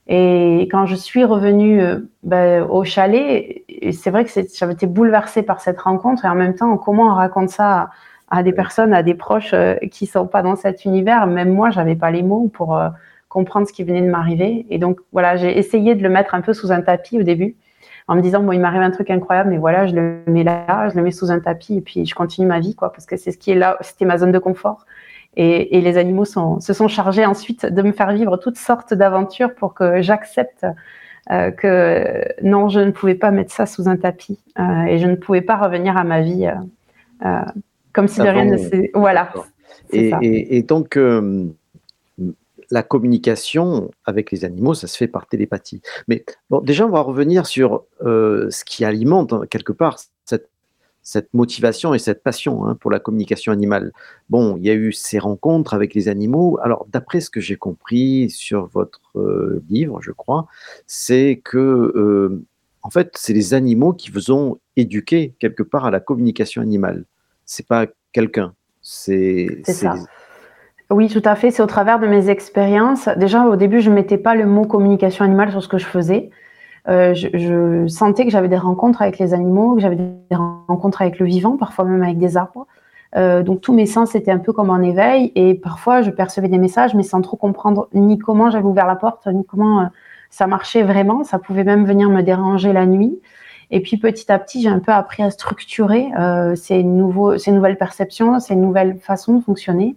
Et 0.06 0.62
quand 0.70 0.86
je 0.86 0.94
suis 0.94 1.24
revenue 1.24 1.82
euh, 1.82 1.98
ben, 2.22 2.62
au 2.62 2.84
chalet, 2.84 3.62
c'est 3.92 4.10
vrai 4.10 4.24
que 4.24 4.30
j'avais 4.54 4.72
été 4.72 4.86
bouleversée 4.86 5.42
par 5.42 5.60
cette 5.60 5.80
rencontre 5.80 6.24
et 6.24 6.28
en 6.28 6.34
même 6.34 6.54
temps, 6.54 6.78
comment 6.78 7.12
on 7.12 7.14
raconte 7.14 7.50
ça 7.50 7.90
à, 8.30 8.42
des 8.42 8.52
personnes, 8.52 8.92
à 8.92 9.02
des 9.02 9.14
proches 9.14 9.54
euh, 9.54 9.74
qui 9.90 10.06
sont 10.06 10.26
pas 10.26 10.42
dans 10.42 10.56
cet 10.56 10.84
univers. 10.84 11.26
Même 11.26 11.52
moi, 11.52 11.70
j'avais 11.70 11.96
pas 11.96 12.10
les 12.10 12.22
mots 12.22 12.50
pour 12.52 12.76
euh, 12.76 12.88
comprendre 13.28 13.66
ce 13.66 13.72
qui 13.72 13.84
venait 13.84 14.02
de 14.02 14.10
m'arriver. 14.10 14.66
Et 14.70 14.78
donc 14.78 15.00
voilà, 15.12 15.36
j'ai 15.36 15.58
essayé 15.58 15.94
de 15.94 16.02
le 16.02 16.08
mettre 16.08 16.34
un 16.34 16.40
peu 16.40 16.52
sous 16.52 16.72
un 16.72 16.80
tapis 16.80 17.18
au 17.18 17.22
début 17.22 17.56
en 18.08 18.16
me 18.16 18.22
disant 18.22 18.42
bon 18.42 18.52
il 18.52 18.60
m'arrive 18.60 18.80
un 18.80 18.90
truc 18.90 19.10
incroyable 19.10 19.50
mais 19.50 19.58
voilà 19.58 19.86
je 19.86 19.94
le 19.94 20.22
mets 20.26 20.42
là 20.42 20.88
je 20.88 20.96
le 20.96 21.02
mets 21.02 21.10
sous 21.10 21.30
un 21.30 21.40
tapis 21.40 21.76
et 21.76 21.80
puis 21.82 22.06
je 22.06 22.14
continue 22.14 22.46
ma 22.46 22.58
vie 22.58 22.74
quoi 22.74 22.90
parce 22.90 23.04
que 23.04 23.18
c'est 23.18 23.32
ce 23.32 23.38
qui 23.38 23.50
est 23.50 23.54
là 23.54 23.76
c'était 23.82 24.06
ma 24.06 24.18
zone 24.18 24.32
de 24.32 24.38
confort. 24.38 24.86
Et, 25.36 25.80
les 25.80 25.98
animaux 25.98 26.24
se 26.24 26.72
sont 26.72 26.88
chargés 26.88 27.24
ensuite 27.24 27.64
de 27.64 27.82
me 27.82 27.92
faire 27.92 28.12
vivre 28.12 28.38
toutes 28.38 28.56
sortes 28.56 28.92
d'aventures 28.92 29.54
pour 29.54 29.72
que 29.72 30.02
j'accepte 30.02 30.66
euh, 31.30 31.52
que 31.52 32.24
non 32.42 32.68
je 32.68 32.80
ne 32.80 32.90
pouvais 32.90 33.14
pas 33.14 33.30
mettre 33.30 33.52
ça 33.52 33.66
sous 33.66 33.88
un 33.88 33.96
tapis 33.96 34.40
euh, 34.58 34.84
et 34.84 34.98
je 34.98 35.06
ne 35.06 35.14
pouvais 35.14 35.42
pas 35.42 35.56
revenir 35.56 35.96
à 35.96 36.02
ma 36.02 36.22
vie 36.22 36.50
euh, 37.24 37.40
comme 37.98 38.08
si 38.08 38.20
de 38.20 38.28
rien 38.28 38.44
ne 38.44 38.56
s'est 38.56 38.90
voilà 38.94 39.32
et, 39.92 40.12
et, 40.56 40.62
donc 40.62 40.96
la 42.70 42.82
communication 42.82 43.90
avec 44.04 44.30
les 44.30 44.44
animaux, 44.44 44.74
ça 44.74 44.86
se 44.86 44.96
fait 44.96 45.08
par 45.08 45.26
télépathie. 45.26 45.80
Mais 46.06 46.24
bon, 46.50 46.60
déjà, 46.60 46.86
on 46.86 46.90
va 46.90 47.00
revenir 47.00 47.46
sur 47.46 47.84
euh, 48.04 48.50
ce 48.50 48.64
qui 48.64 48.84
alimente 48.84 49.32
hein, 49.32 49.42
quelque 49.48 49.72
part 49.72 49.98
cette, 50.24 50.50
cette 51.02 51.32
motivation 51.32 51.94
et 51.94 51.98
cette 51.98 52.22
passion 52.22 52.66
hein, 52.66 52.74
pour 52.74 52.90
la 52.90 53.00
communication 53.00 53.52
animale. 53.52 53.92
Bon, 54.28 54.56
il 54.56 54.64
y 54.64 54.70
a 54.70 54.74
eu 54.74 54.92
ces 54.92 55.18
rencontres 55.18 55.74
avec 55.74 55.94
les 55.94 56.08
animaux. 56.08 56.58
Alors, 56.62 56.86
d'après 56.90 57.20
ce 57.20 57.30
que 57.30 57.40
j'ai 57.40 57.56
compris 57.56 58.28
sur 58.30 58.66
votre 58.66 59.00
euh, 59.16 59.62
livre, 59.70 60.00
je 60.02 60.12
crois, 60.12 60.46
c'est 60.86 61.40
que, 61.42 61.58
euh, 61.58 62.44
en 62.82 62.90
fait, 62.90 63.12
c'est 63.14 63.32
les 63.32 63.54
animaux 63.54 63.94
qui 63.94 64.10
vous 64.10 64.30
ont 64.30 64.58
éduqué 64.76 65.34
quelque 65.38 65.62
part 65.62 65.86
à 65.86 65.90
la 65.90 66.00
communication 66.00 66.60
animale. 66.60 67.04
C'est 67.48 67.66
pas 67.66 67.86
quelqu'un. 68.12 68.52
C'est 68.82 69.62
ça. 69.64 69.94
Oui, 70.90 71.08
tout 71.08 71.22
à 71.24 71.34
fait. 71.34 71.50
C'est 71.50 71.62
au 71.62 71.66
travers 71.66 71.98
de 71.98 72.06
mes 72.06 72.28
expériences. 72.28 73.08
Déjà, 73.16 73.46
au 73.46 73.56
début, 73.56 73.80
je 73.80 73.88
ne 73.88 73.94
mettais 73.94 74.18
pas 74.18 74.34
le 74.34 74.44
mot 74.44 74.66
communication 74.66 75.24
animale 75.24 75.50
sur 75.50 75.62
ce 75.62 75.68
que 75.68 75.78
je 75.78 75.86
faisais. 75.86 76.28
Euh, 76.88 77.14
je, 77.14 77.86
sentais 77.88 78.24
que 78.24 78.30
j'avais 78.30 78.48
des 78.48 78.58
rencontres 78.58 79.00
avec 79.00 79.18
les 79.18 79.32
animaux, 79.32 79.76
que 79.76 79.80
j'avais 79.80 79.96
des 79.96 80.36
rencontres 80.36 81.00
avec 81.00 81.18
le 81.18 81.26
vivant, 81.26 81.56
parfois 81.56 81.86
même 81.86 82.02
avec 82.02 82.18
des 82.18 82.36
arbres. 82.36 82.66
Euh, 83.16 83.42
donc 83.42 83.62
tous 83.62 83.72
mes 83.72 83.86
sens 83.86 84.14
étaient 84.14 84.30
un 84.30 84.38
peu 84.38 84.52
comme 84.52 84.68
en 84.68 84.80
éveil 84.80 85.32
et 85.34 85.54
parfois 85.54 86.02
je 86.02 86.10
percevais 86.10 86.48
des 86.48 86.58
messages 86.58 86.94
mais 86.94 87.02
sans 87.02 87.22
trop 87.22 87.38
comprendre 87.38 87.88
ni 87.94 88.18
comment 88.18 88.50
j'avais 88.50 88.66
ouvert 88.66 88.86
la 88.86 88.96
porte 88.96 89.26
ni 89.28 89.46
comment 89.46 89.80
euh, 89.80 89.86
ça 90.28 90.46
marchait 90.46 90.82
vraiment. 90.82 91.24
Ça 91.24 91.38
pouvait 91.38 91.64
même 91.64 91.86
venir 91.86 92.10
me 92.10 92.22
déranger 92.22 92.74
la 92.74 92.84
nuit. 92.84 93.18
Et 93.70 93.80
puis 93.80 93.96
petit 93.98 94.30
à 94.32 94.38
petit 94.38 94.62
j'ai 94.62 94.68
un 94.68 94.78
peu 94.78 94.92
appris 94.92 95.22
à 95.22 95.30
structurer 95.30 96.08
ces, 96.56 96.82
nouveaux, 96.82 97.36
ces 97.38 97.52
nouvelles 97.52 97.76
perceptions, 97.76 98.40
ces 98.40 98.56
nouvelles 98.56 98.98
façons 98.98 99.34
de 99.34 99.44
fonctionner. 99.44 99.94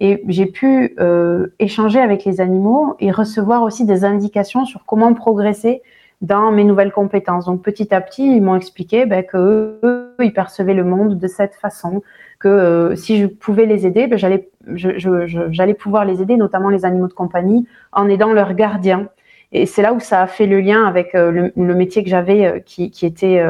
Et 0.00 0.22
j'ai 0.28 0.46
pu 0.46 0.94
euh, 0.98 1.48
échanger 1.58 2.00
avec 2.00 2.24
les 2.24 2.40
animaux 2.40 2.96
et 3.00 3.10
recevoir 3.10 3.62
aussi 3.62 3.84
des 3.84 4.04
indications 4.04 4.64
sur 4.64 4.86
comment 4.86 5.12
progresser 5.12 5.82
dans 6.22 6.50
mes 6.50 6.64
nouvelles 6.64 6.92
compétences. 6.92 7.44
Donc 7.44 7.62
petit 7.62 7.94
à 7.94 8.00
petit, 8.00 8.36
ils 8.36 8.42
m'ont 8.42 8.56
expliqué 8.56 9.04
ben, 9.04 9.22
que 9.22 10.14
ils 10.20 10.32
percevaient 10.32 10.74
le 10.74 10.84
monde 10.84 11.18
de 11.18 11.26
cette 11.26 11.54
façon, 11.54 12.02
que 12.38 12.48
euh, 12.48 12.96
si 12.96 13.18
je 13.20 13.26
pouvais 13.26 13.66
les 13.66 13.86
aider, 13.86 14.06
ben, 14.06 14.18
j'allais 14.18 15.74
pouvoir 15.74 16.06
les 16.06 16.22
aider, 16.22 16.36
notamment 16.38 16.70
les 16.70 16.86
animaux 16.86 17.08
de 17.08 17.12
compagnie, 17.12 17.66
en 17.92 18.08
aidant 18.08 18.32
leurs 18.32 18.54
gardiens. 18.54 19.08
Et 19.52 19.66
c'est 19.66 19.82
là 19.82 19.92
où 19.92 20.00
ça 20.00 20.22
a 20.22 20.26
fait 20.26 20.46
le 20.46 20.60
lien 20.60 20.84
avec 20.84 21.14
euh, 21.14 21.50
le, 21.54 21.74
métier 21.74 22.04
que 22.04 22.10
j'avais, 22.10 22.46
euh, 22.46 22.58
qui, 22.60 22.92
était, 23.02 23.44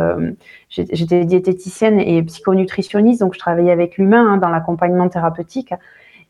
j'étais 0.69 1.25
diététicienne 1.25 2.01
et 2.01 2.23
psychonutritionniste, 2.23 3.21
donc 3.21 3.35
je 3.35 3.39
travaillais 3.39 3.73
avec 3.73 3.99
l'humain 3.99 4.33
hein, 4.33 4.37
dans 4.39 4.49
l'accompagnement 4.49 5.09
thérapeutique. 5.09 5.75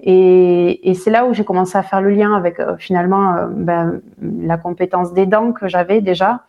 Et, 0.03 0.95
c'est 0.95 1.11
là 1.11 1.27
où 1.27 1.35
j'ai 1.35 1.45
commencé 1.45 1.77
à 1.77 1.83
faire 1.83 2.00
le 2.00 2.11
lien 2.11 2.35
avec 2.35 2.59
euh, 2.59 2.77
finalement 2.79 3.37
euh, 3.37 3.47
ben, 3.50 4.00
la 4.21 4.57
compétence 4.57 5.12
des 5.12 5.27
dents 5.27 5.53
que 5.53 5.69
j'avais 5.69 6.00
déjà. 6.00 6.45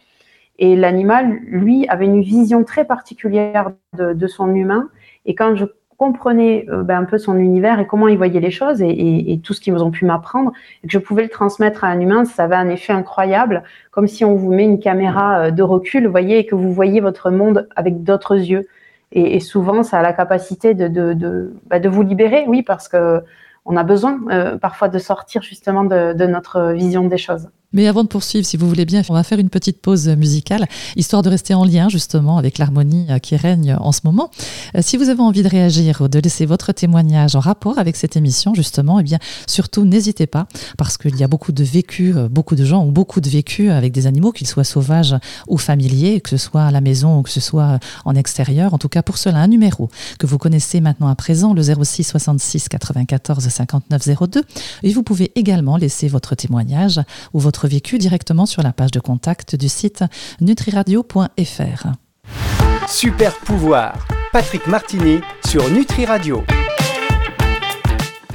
Et 0.57 0.75
l'animal, 0.75 1.39
lui, 1.45 1.87
avait 1.89 2.05
une 2.05 2.21
vision 2.21 2.63
très 2.63 2.85
particulière 2.85 3.71
de, 3.97 4.27
son 4.27 4.53
humain. 4.53 4.89
Et 5.25 5.33
quand 5.33 5.55
je 5.55 5.65
comprenais 6.01 6.65
euh, 6.69 6.81
ben, 6.81 6.97
un 6.97 7.05
peu 7.05 7.19
son 7.19 7.37
univers 7.37 7.79
et 7.79 7.85
comment 7.85 8.07
il 8.07 8.17
voyait 8.17 8.39
les 8.39 8.49
choses 8.49 8.81
et, 8.81 9.39
tout 9.43 9.53
ce 9.53 9.61
qu'ils 9.61 9.75
ont 9.83 9.91
pu 9.91 10.05
m'apprendre, 10.05 10.51
et 10.83 10.87
que 10.87 10.93
je 10.93 10.97
pouvais 10.97 11.21
le 11.21 11.29
transmettre 11.29 11.83
à 11.83 11.89
un 11.89 11.99
humain, 11.99 12.25
ça 12.25 12.45
avait 12.45 12.55
un 12.55 12.69
effet 12.69 12.91
incroyable, 12.91 13.61
comme 13.91 14.07
si 14.07 14.25
on 14.25 14.33
vous 14.33 14.51
met 14.51 14.63
une 14.63 14.79
caméra 14.79 15.41
euh, 15.41 15.51
de 15.51 15.61
recul, 15.61 16.05
vous 16.07 16.11
voyez, 16.11 16.39
et 16.39 16.45
que 16.47 16.55
vous 16.55 16.73
voyez 16.73 17.01
votre 17.01 17.29
monde 17.29 17.67
avec 17.75 18.01
d'autres 18.03 18.35
yeux. 18.35 18.65
Et, 19.11 19.39
souvent, 19.41 19.83
ça 19.83 19.99
a 19.99 20.01
la 20.01 20.13
capacité 20.13 20.73
de, 20.73 20.87
de, 20.87 21.13
de, 21.13 21.53
bah, 21.69 21.79
de 21.79 21.89
vous 21.89 22.01
libérer, 22.01 22.45
oui, 22.47 22.63
parce 22.63 22.87
que 22.87 23.21
on 23.65 23.77
a 23.77 23.83
besoin 23.83 24.19
euh, 24.31 24.57
parfois 24.57 24.87
de 24.87 24.97
sortir 24.97 25.43
justement 25.43 25.83
de 25.83 26.25
notre 26.25 26.71
vision 26.71 27.03
des 27.03 27.17
choses. 27.17 27.49
Mais 27.73 27.87
avant 27.87 28.03
de 28.03 28.09
poursuivre, 28.09 28.45
si 28.45 28.57
vous 28.57 28.67
voulez 28.67 28.85
bien, 28.85 29.01
on 29.07 29.13
va 29.13 29.23
faire 29.23 29.39
une 29.39 29.49
petite 29.49 29.81
pause 29.81 30.09
musicale, 30.09 30.67
histoire 30.97 31.21
de 31.21 31.29
rester 31.29 31.53
en 31.53 31.63
lien 31.63 31.87
justement 31.87 32.37
avec 32.37 32.57
l'harmonie 32.57 33.07
euh, 33.09 33.19
qui 33.19 33.37
règne 33.37 33.77
en 33.79 33.93
ce 33.93 34.01
moment. 34.03 34.29
Euh, 34.75 34.81
si 34.81 34.97
vous 34.97 35.07
avez 35.07 35.21
envie 35.21 35.41
de 35.41 35.47
réagir 35.47 36.01
ou 36.01 36.09
de 36.09 36.19
laisser 36.19 36.45
votre 36.45 36.73
témoignage 36.73 37.35
en 37.35 37.39
rapport 37.39 37.79
avec 37.79 37.95
cette 37.95 38.17
émission, 38.17 38.53
justement, 38.53 38.99
eh 38.99 39.03
bien, 39.03 39.19
surtout 39.47 39.85
n'hésitez 39.85 40.27
pas, 40.27 40.47
parce 40.77 40.97
qu'il 40.97 41.15
y 41.15 41.23
a 41.23 41.27
beaucoup 41.27 41.53
de 41.53 41.63
vécus, 41.63 42.15
euh, 42.17 42.27
beaucoup 42.27 42.55
de 42.55 42.65
gens 42.65 42.83
ont 42.83 42.91
beaucoup 42.91 43.21
de 43.21 43.29
vécus 43.29 43.71
avec 43.71 43.93
des 43.93 44.05
animaux, 44.05 44.33
qu'ils 44.33 44.47
soient 44.47 44.65
sauvages 44.65 45.15
ou 45.47 45.57
familiers, 45.57 46.19
que 46.19 46.29
ce 46.29 46.37
soit 46.37 46.63
à 46.63 46.71
la 46.71 46.81
maison 46.81 47.19
ou 47.19 47.21
que 47.21 47.29
ce 47.29 47.39
soit 47.39 47.79
en 48.03 48.15
extérieur. 48.15 48.73
En 48.73 48.79
tout 48.79 48.89
cas, 48.89 49.01
pour 49.01 49.17
cela, 49.17 49.39
un 49.39 49.47
numéro 49.47 49.89
que 50.19 50.27
vous 50.27 50.37
connaissez 50.37 50.81
maintenant 50.81 51.07
à 51.07 51.15
présent, 51.15 51.53
le 51.53 51.61
06 51.61 52.03
66 52.03 52.67
94 52.67 53.47
59 53.47 54.09
02. 54.29 54.43
Et 54.83 54.91
vous 54.91 55.03
pouvez 55.03 55.31
également 55.35 55.77
laisser 55.77 56.09
votre 56.09 56.35
témoignage 56.35 56.99
ou 57.33 57.39
votre 57.39 57.60
vécu 57.67 57.97
directement 57.97 58.45
sur 58.45 58.61
la 58.63 58.73
page 58.73 58.91
de 58.91 58.99
contact 58.99 59.55
du 59.55 59.69
site 59.69 60.03
nutriradio.fr. 60.39 61.87
Super 62.87 63.35
pouvoir, 63.39 64.07
Patrick 64.31 64.67
Martini 64.67 65.19
sur 65.45 65.69
Nutri 65.69 66.05
Radio. 66.05 66.43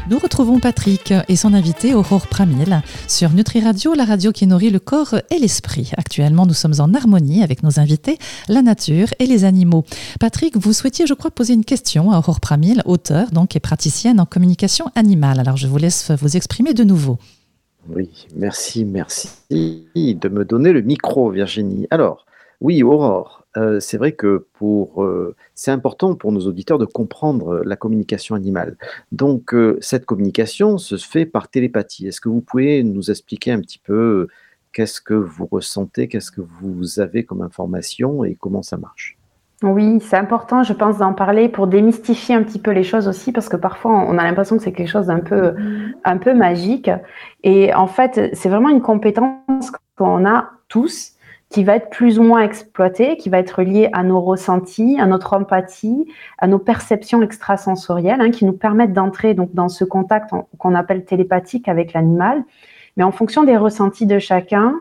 Nous 0.09 0.21
retrouvons 0.21 0.61
Patrick 0.61 1.13
et 1.29 1.35
son 1.35 1.53
invité 1.53 1.93
Aurore 1.93 2.29
Pramil 2.29 2.81
sur 3.09 3.31
Nutri 3.31 3.61
Radio, 3.61 3.93
la 3.93 4.05
radio 4.05 4.31
qui 4.31 4.47
nourrit 4.47 4.71
le 4.71 4.79
corps 4.79 5.17
et 5.31 5.39
l'esprit. 5.41 5.91
Actuellement, 5.97 6.47
nous 6.47 6.55
sommes 6.55 6.75
en 6.79 6.95
harmonie 6.95 7.43
avec 7.43 7.65
nos 7.65 7.81
invités, 7.81 8.17
la 8.49 8.63
nature 8.63 9.09
et 9.19 9.27
les 9.27 9.45
animaux. 9.45 9.85
Patrick, 10.21 10.57
vous 10.57 10.73
souhaitiez, 10.73 11.09
je 11.09 11.15
crois, 11.15 11.33
poser 11.33 11.55
une 11.55 11.65
question 11.65 12.13
à 12.13 12.19
Aurore 12.19 12.39
Pramil, 12.39 12.83
auteur 12.85 13.33
donc 13.33 13.57
et 13.57 13.61
praticienne 13.61 14.21
en 14.21 14.27
communication 14.27 14.93
animale. 14.95 15.41
Alors, 15.41 15.57
je 15.57 15.67
vous 15.67 15.79
laisse 15.79 16.13
vous 16.13 16.37
exprimer 16.37 16.73
de 16.73 16.85
nouveau. 16.85 17.19
Oui, 17.89 18.27
merci, 18.35 18.85
merci 18.85 19.87
de 19.95 20.29
me 20.29 20.45
donner 20.45 20.73
le 20.73 20.83
micro, 20.83 21.31
Virginie. 21.31 21.87
Alors, 21.91 22.27
oui, 22.61 22.83
Aurore, 22.83 23.47
euh, 23.57 23.81
c'est 23.81 23.97
vrai 23.99 24.13
que 24.13 24.47
pour, 24.55 25.03
euh, 25.05 25.35
c'est 25.55 25.71
important 25.71 26.15
pour 26.15 26.33
nos 26.33 26.41
auditeurs 26.41 26.79
de 26.79 26.85
comprendre 26.85 27.63
la 27.65 27.77
communication 27.77 28.35
animale. 28.35 28.77
Donc, 29.13 29.55
euh, 29.55 29.79
cette 29.81 30.07
communication 30.07 30.79
se 30.79 30.97
fait 30.97 31.27
par 31.27 31.49
télépathie. 31.49 32.07
Est-ce 32.07 32.21
que 32.21 32.29
vous 32.29 32.41
pouvez 32.41 32.83
nous 32.83 33.11
expliquer 33.11 33.53
un 33.53 33.61
petit 33.61 33.79
peu 33.79 34.29
qu'est-ce 34.73 35.01
que 35.01 35.15
vous 35.15 35.47
ressentez, 35.47 36.09
qu'est-ce 36.09 36.31
que 36.31 36.43
vous 36.43 37.01
avez 37.01 37.25
comme 37.25 37.43
information 37.43 38.25
et 38.25 38.35
comment 38.35 38.63
ça 38.63 38.77
marche? 38.77 39.17
Oui, 39.63 40.01
c'est 40.01 40.17
important, 40.17 40.63
je 40.63 40.75
pense, 40.75 40.99
d'en 40.99 41.15
parler 41.15 41.49
pour 41.49 41.67
démystifier 41.67 42.35
un 42.35 42.43
petit 42.43 42.59
peu 42.59 42.73
les 42.73 42.83
choses 42.83 43.09
aussi, 43.09 43.33
parce 43.33 43.49
que 43.49 43.57
parfois 43.57 43.93
on 43.93 44.19
a 44.19 44.25
l'impression 44.25 44.57
que 44.57 44.63
c'est 44.63 44.73
quelque 44.73 44.91
chose 44.91 45.07
d'un 45.07 45.21
peu, 45.21 45.53
mm. 45.53 45.95
un 46.05 46.19
peu 46.19 46.35
magique. 46.35 46.91
Et 47.43 47.73
en 47.75 47.87
fait, 47.87 48.31
c'est 48.35 48.49
vraiment 48.49 48.69
une 48.69 48.83
compétence 48.83 49.73
qu'on 49.97 50.27
a 50.27 50.51
tous, 50.69 51.17
qui 51.49 51.65
va 51.65 51.77
être 51.77 51.91
plus 51.91 52.19
ou 52.19 52.23
moins 52.23 52.43
exploitée, 52.43 53.17
qui 53.17 53.31
va 53.31 53.39
être 53.39 53.63
liée 53.63 53.89
à 53.93 54.03
nos 54.03 54.21
ressentis, 54.21 54.99
à 55.01 55.07
notre 55.07 55.33
empathie, 55.33 56.07
à 56.39 56.49
nos 56.49 56.59
perceptions 56.59 57.23
extrasensorielles, 57.23 58.21
hein, 58.21 58.31
qui 58.31 58.45
nous 58.45 58.53
permettent 58.53 58.93
d'entrer 58.93 59.35
donc 59.35 59.55
dans 59.55 59.69
ce 59.69 59.85
contact 59.85 60.31
qu'on 60.59 60.75
appelle 60.75 61.05
télépathique 61.05 61.69
avec 61.69 61.93
l'animal. 61.93 62.43
Mais 62.97 63.05
en 63.05 63.13
fonction 63.13 63.45
des 63.45 63.57
ressentis 63.57 64.07
de 64.07 64.19
chacun, 64.19 64.75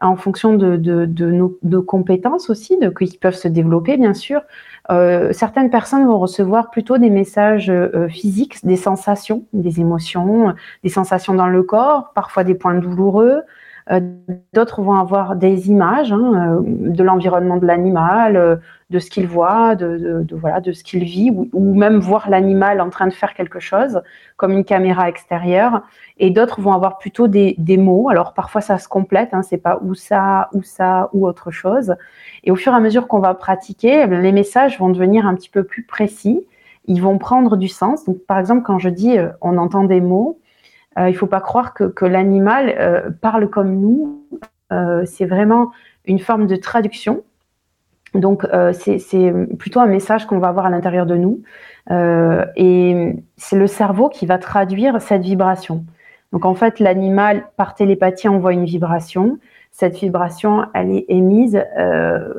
en 0.00 0.16
fonction 0.16 0.54
de, 0.54 1.56
nos 1.62 1.82
compétences 1.82 2.50
aussi, 2.50 2.78
de, 2.78 2.88
qui 2.88 3.18
peuvent 3.18 3.34
se 3.34 3.48
développer 3.48 3.96
bien 3.96 4.14
sûr. 4.14 4.42
Euh, 4.90 5.32
certaines 5.32 5.70
personnes 5.70 6.06
vont 6.06 6.18
recevoir 6.18 6.70
plutôt 6.70 6.98
des 6.98 7.10
messages 7.10 7.70
euh, 7.70 8.08
physiques, 8.08 8.64
des 8.64 8.76
sensations, 8.76 9.44
des 9.52 9.80
émotions, 9.80 10.54
des 10.82 10.88
sensations 10.88 11.34
dans 11.34 11.46
le 11.46 11.62
corps, 11.62 12.12
parfois 12.14 12.44
des 12.44 12.54
points 12.54 12.74
douloureux, 12.74 13.42
d'autres 14.52 14.82
vont 14.82 14.94
avoir 14.94 15.34
des 15.34 15.68
images 15.68 16.12
hein, 16.12 16.58
euh, 16.58 16.60
de 16.64 17.02
l'environnement 17.02 17.56
de 17.56 17.66
l'animal, 17.66 18.36
euh, 18.36 18.56
de 18.90 18.98
ce 19.00 19.10
qu'il 19.10 19.26
voit, 19.26 19.74
de, 19.74 20.24
voilà, 20.32 20.60
de 20.60 20.72
ce 20.72 20.84
qu'il 20.84 21.02
vit, 21.02 21.30
ou, 21.30 21.74
même 21.74 21.98
voir 21.98 22.30
l'animal 22.30 22.80
en 22.80 22.90
train 22.90 23.08
de 23.08 23.12
faire 23.12 23.34
quelque 23.34 23.58
chose, 23.58 24.00
comme 24.36 24.52
une 24.52 24.64
caméra 24.64 25.08
extérieure. 25.08 25.82
Et 26.18 26.30
d'autres 26.30 26.60
vont 26.60 26.72
avoir 26.72 26.98
plutôt 26.98 27.26
des, 27.26 27.56
mots. 27.78 28.08
Alors 28.10 28.32
parfois 28.34 28.60
ça 28.60 28.78
se 28.78 28.88
complète, 28.88 29.30
hein, 29.32 29.42
c'est 29.42 29.58
pas 29.58 29.80
ou 29.82 29.94
ça, 29.94 30.50
ou 30.52 30.62
ça, 30.62 31.08
ou 31.12 31.26
autre 31.26 31.50
chose. 31.50 31.94
Et 32.44 32.50
au 32.50 32.56
fur 32.56 32.72
et 32.72 32.76
à 32.76 32.80
mesure 32.80 33.08
qu'on 33.08 33.20
va 33.20 33.34
pratiquer, 33.34 34.06
les 34.06 34.32
messages 34.32 34.78
vont 34.78 34.90
devenir 34.90 35.26
un 35.26 35.34
petit 35.34 35.50
peu 35.50 35.64
plus 35.64 35.84
précis. 35.84 36.46
Ils 36.86 37.02
vont 37.02 37.18
prendre 37.18 37.56
du 37.56 37.68
sens. 37.68 38.04
Donc 38.04 38.18
par 38.26 38.38
exemple, 38.38 38.62
quand 38.62 38.78
je 38.78 38.88
dis 38.88 39.16
on 39.40 39.56
entend 39.56 39.84
des 39.84 40.00
mots, 40.00 40.38
euh, 40.38 40.49
il 40.96 41.04
ne 41.04 41.12
faut 41.12 41.26
pas 41.26 41.40
croire 41.40 41.72
que, 41.74 42.04
l'animal 42.04 42.74
euh, 42.78 43.10
parle 43.20 43.48
comme 43.48 43.74
nous. 43.76 44.24
Euh, 44.72 45.04
c'est 45.06 45.26
vraiment 45.26 45.70
une 46.04 46.18
forme 46.18 46.46
de 46.46 46.56
traduction. 46.56 47.22
Donc, 48.14 48.44
c'est 48.72 49.32
plutôt 49.56 49.78
un 49.78 49.86
message 49.86 50.26
qu'on 50.26 50.40
va 50.40 50.48
avoir 50.48 50.66
à 50.66 50.70
l'intérieur 50.70 51.06
de 51.06 51.14
nous. 51.14 51.42
et 52.56 53.14
c'est 53.36 53.56
le 53.56 53.66
cerveau 53.68 54.08
qui 54.08 54.26
va 54.26 54.38
traduire 54.38 55.00
cette 55.00 55.22
vibration. 55.22 55.84
Donc, 56.32 56.44
en 56.44 56.56
fait, 56.56 56.80
l'animal, 56.80 57.46
par 57.56 57.74
télépathie, 57.74 58.26
envoie 58.26 58.52
une 58.52 58.64
vibration 58.64 59.38
cette 59.70 59.96
vibration, 59.96 60.66
elle 60.74 60.90
est 60.90 61.04
émise 61.08 61.62
euh, 61.78 62.34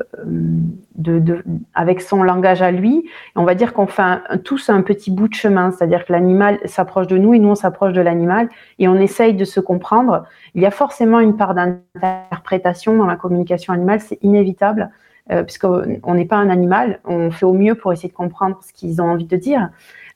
avec 1.73 2.01
son 2.01 2.23
langage 2.23 2.61
à 2.61 2.71
lui. 2.71 3.09
on 3.35 3.45
va 3.45 3.55
dire 3.55 3.73
qu'on 3.73 3.87
fait 3.87 4.19
tous 4.43 4.69
un 4.69 4.81
petit 4.81 5.11
bout 5.11 5.27
de 5.27 5.33
chemin, 5.33 5.71
c'est-à-dire 5.71 6.05
que 6.05 6.11
l'animal 6.11 6.59
s'approche 6.65 7.07
de 7.07 7.17
nous 7.17 7.33
et 7.33 7.39
nous 7.39 7.49
on 7.49 7.55
s'approche 7.55 7.93
de 7.93 8.01
l'animal 8.01 8.49
et 8.79 8.87
on 8.87 8.95
essaye 8.95 9.33
de 9.33 9.45
se 9.45 9.59
comprendre. 9.59 10.25
Il 10.53 10.61
y 10.61 10.65
a 10.65 10.71
forcément 10.71 11.19
une 11.19 11.35
part 11.35 11.55
d'interprétation 11.55 12.95
dans 12.97 13.07
la 13.07 13.15
communication 13.15 13.73
animale, 13.73 14.01
c'est 14.01 14.19
inévitable. 14.21 14.89
Euh, 15.31 15.43
puisqu'on 15.43 16.15
n'est 16.15 16.25
pas 16.25 16.37
un 16.37 16.49
animal, 16.49 16.99
on 17.05 17.29
fait 17.29 17.45
au 17.45 17.53
mieux 17.53 17.75
pour 17.75 17.93
essayer 17.93 18.09
de 18.09 18.13
comprendre 18.13 18.59
ce 18.67 18.73
qu'ils 18.73 19.01
ont 19.01 19.05
envie 19.05 19.27
de 19.27 19.37
dire. 19.37 19.69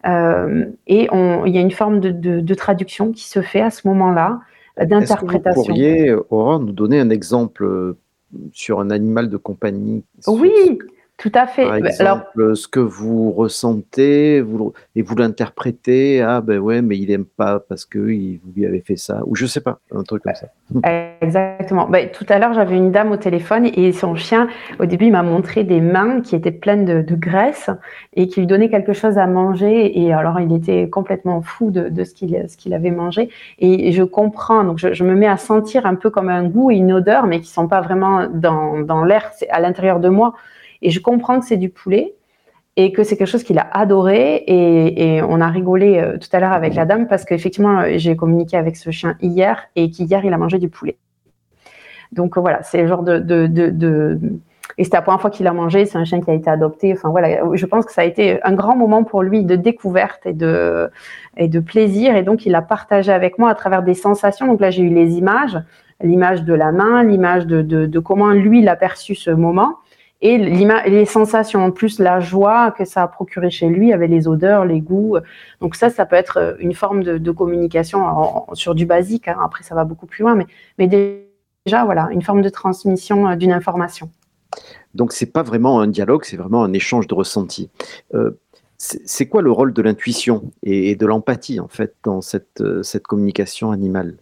Euh, 0.06 0.66
et 0.88 1.08
il 1.12 1.56
y 1.56 1.58
a 1.58 1.62
une 1.62 1.72
forme 1.72 2.00
de, 2.00 2.54
traduction 2.54 3.12
qui 3.12 3.24
se 3.24 3.42
fait 3.42 3.62
à 3.62 3.70
ce 3.70 3.88
moment-là 3.88 4.40
d'interprétation. 4.77 5.62
Vous 5.62 5.67
pourriez, 5.67 6.13
Aurore, 6.29 6.60
nous 6.60 6.72
donner 6.72 7.00
un 7.00 7.10
exemple 7.10 7.63
euh, 7.63 7.98
sur 8.51 8.79
un 8.79 8.89
animal 8.89 9.29
de 9.29 9.38
compagnie 9.38 10.03
Oui, 10.27 10.79
tout 11.18 11.32
à 11.34 11.48
fait. 11.48 11.64
Par 11.64 11.76
exemple, 11.76 12.56
ce 12.56 12.68
que 12.68 12.82
vous 12.82 13.32
ressentez 13.32 14.42
vous, 14.42 14.74
et 14.96 15.02
vous 15.02 15.16
l'interprétez, 15.16 16.22
ah 16.22 16.42
ben 16.42 16.60
ouais, 16.60 16.82
mais 16.82 16.98
il 16.98 17.08
n'aime 17.08 17.26
pas 17.26 17.62
parce 17.62 17.86
que 17.86 18.10
il, 18.10 18.40
vous 18.44 18.52
lui 18.54 18.66
avez 18.66 18.82
fait 18.82 18.98
ça, 18.98 19.22
ou 19.26 19.34
je 19.34 19.46
sais 19.46 19.62
pas, 19.62 19.80
un 19.94 20.04
truc 20.04 20.24
comme 20.24 20.36
ça. 20.36 20.48
Exactement. 21.22 21.88
Ben, 21.88 22.10
tout 22.12 22.26
à 22.28 22.38
l'heure, 22.38 22.54
j'avais 22.54 22.76
une 22.76 22.92
dame 22.92 23.14
au 23.14 23.18
téléphone 23.18 23.66
et 23.66 23.94
son 23.94 24.16
chien, 24.16 24.50
au 24.80 24.86
début, 24.86 25.06
il 25.06 25.14
m'a 25.14 25.24
montré 25.24 25.64
des 25.64 25.80
mains 25.80 26.20
qui 26.20 26.36
étaient 26.36 26.52
pleines 26.52 26.84
de, 26.84 27.16
graisse 27.16 27.70
et 28.14 28.28
qui 28.28 28.42
lui 28.42 28.48
donnaient 28.48 28.70
quelque 28.70 28.92
chose 28.92 29.18
à 29.18 29.26
manger. 29.26 29.98
Et 29.98 30.12
alors, 30.12 30.42
il 30.42 30.54
était 30.54 30.90
complètement 30.90 31.42
fou 31.42 31.72
de, 31.72 32.04
ce 32.04 32.14
qu'il 32.14 32.74
avait 32.74 32.92
mangé. 32.92 33.30
Et 33.60 33.94
je 33.94 34.04
comprends, 34.04 34.66
donc 34.66 34.80
je, 34.80 35.04
me 35.04 35.16
mets 35.16 35.28
à 35.28 35.38
sentir 35.38 35.86
un 35.86 35.96
peu 35.96 36.10
comme 36.10 36.28
un 36.28 36.44
goût 36.44 36.72
et 36.72 36.76
une 36.76 36.92
odeur, 36.92 37.26
mais 37.26 37.40
qui 37.40 37.50
sont 37.50 37.70
pas 37.70 37.80
vraiment 37.80 38.28
dans, 38.28 38.82
dans 38.82 39.06
l'air, 39.06 39.32
c'est 39.34 39.50
à 39.50 39.62
l'intérieur 39.62 40.02
de 40.02 40.10
moi. 40.10 40.34
Et 40.82 40.89
je 40.89 41.00
comprends 41.00 41.39
que 41.39 41.46
c'est 41.46 41.58
du 41.58 41.70
poulet 41.70 42.15
et 42.77 42.91
que 42.91 43.03
c'est 43.03 43.17
quelque 43.17 43.27
chose 43.27 43.44
qu'il 43.44 43.58
a 43.58 43.67
adoré. 43.72 44.44
Et, 44.48 45.22
on 45.22 45.41
a 45.41 45.48
rigolé 45.48 45.98
euh, 45.98 46.17
tout 46.17 46.29
à 46.34 46.39
l'heure 46.39 46.53
avec 46.53 46.75
la 46.75 46.86
dame 46.86 47.08
parce 47.08 47.25
qu'effectivement, 47.25 47.82
euh, 47.82 47.94
j'ai 47.98 48.15
communiqué 48.15 48.58
avec 48.58 48.75
ce 48.75 48.91
chien 48.91 49.15
hier 49.22 49.63
et 49.75 49.89
qu'hier, 49.89 50.24
il 50.25 50.34
a 50.34 50.38
mangé 50.38 50.60
du 50.60 50.70
poulet. 50.70 50.98
Donc 52.12 52.38
voilà, 52.38 52.63
c'est 52.63 52.82
le 52.82 52.88
genre 52.88 53.03
de, 53.03 53.20
de, 53.20 54.20
et 54.77 54.84
c'était 54.84 54.98
la 54.98 55.01
première 55.01 55.22
fois 55.22 55.29
qu'il 55.29 55.48
a 55.48 55.53
mangé. 55.53 55.86
C'est 55.86 55.98
un 55.98 56.05
chien 56.05 56.22
qui 56.22 56.29
a 56.29 56.34
été 56.34 56.50
adopté. 56.50 56.94
Enfin 56.94 57.10
voilà, 57.10 57.39
je 57.53 57.65
pense 57.65 57.86
que 57.86 57.94
ça 57.94 58.01
a 58.01 58.03
été 58.03 58.44
un 58.44 58.53
grand 58.53 58.75
moment 58.75 59.03
pour 59.03 59.24
lui 59.24 59.44
de 59.44 59.55
découverte 59.55 60.25
et 60.25 60.34
de 60.34 60.89
et 61.38 61.48
de 61.48 61.60
plaisir. 61.60 62.15
Et 62.15 62.24
donc 62.24 62.46
il 62.46 62.55
a 62.55 62.62
partagé 62.62 63.12
avec 63.12 63.39
moi 63.39 63.50
à 63.50 63.55
travers 63.55 63.84
des 63.84 63.94
sensations. 63.94 64.48
Donc 64.48 64.60
là 64.60 64.72
j'ai 64.72 64.84
eu 64.84 64.89
les 64.89 65.13
images, 65.13 65.58
l'image 66.01 66.44
de 66.44 66.53
la 66.53 66.72
main, 66.72 67.03
l'image 67.03 67.48
de, 67.48 67.62
de, 67.62 68.00
comment 68.00 68.32
lui 68.32 68.60
il 68.60 68.70
a 68.70 68.75
perçu 68.75 69.15
ce 69.15 69.32
moment 69.32 69.77
et 70.22 70.38
les 70.38 71.06
sensations, 71.06 71.64
en 71.64 71.72
plus 71.72 72.00
la 72.00 72.20
joie 72.20 72.72
que 72.72 72.86
ça 72.86 73.04
a 73.04 73.08
procuré 73.08 73.50
chez 73.50 73.68
lui 73.68 73.92
avec 73.92 74.10
les 74.10 74.28
odeurs, 74.28 74.66
les 74.66 74.80
goûts. 74.80 75.18
Donc 75.60 75.76
ça, 75.76 75.90
ça 75.90 76.06
peut 76.06 76.16
être 76.16 76.38
euh, 76.38 76.54
une 76.60 76.74
forme 76.74 77.04
de, 77.04 77.32
communication 77.32 78.46
sur 78.54 78.76
du 78.76 78.86
basique. 78.86 79.28
Hein. 79.28 79.38
Après, 79.44 79.64
ça 79.64 79.76
va 79.76 79.84
beaucoup 79.84 80.06
plus 80.06 80.24
loin, 80.24 80.36
mais, 80.36 80.48
mais 80.80 80.88
déjà, 80.88 81.84
voilà, 81.84 82.08
une 82.12 82.22
forme 82.22 82.42
de 82.42 82.50
transmission 82.50 83.28
euh, 83.28 83.36
d'une 83.36 83.52
information. 83.52 84.10
Donc 84.94 85.12
c'est 85.12 85.26
pas 85.26 85.44
vraiment 85.44 85.82
un 85.82 85.88
dialogue, 85.88 86.24
c'est 86.24 86.38
vraiment 86.38 86.64
un 86.64 86.72
échange 86.72 87.08
de 87.08 87.14
ressentis. 87.14 87.70
Euh, 88.14 88.40
c'est 88.78 89.28
quoi 89.28 89.42
le 89.42 89.52
rôle 89.52 89.74
de 89.74 89.82
l'intuition 89.82 90.52
et, 90.64 90.96
de 90.96 91.06
l'empathie 91.06 91.60
en 91.60 91.68
fait 91.68 91.96
dans 92.04 92.22
cette, 92.22 92.62
cette 92.84 93.08
communication 93.08 93.72
animale? 93.72 94.18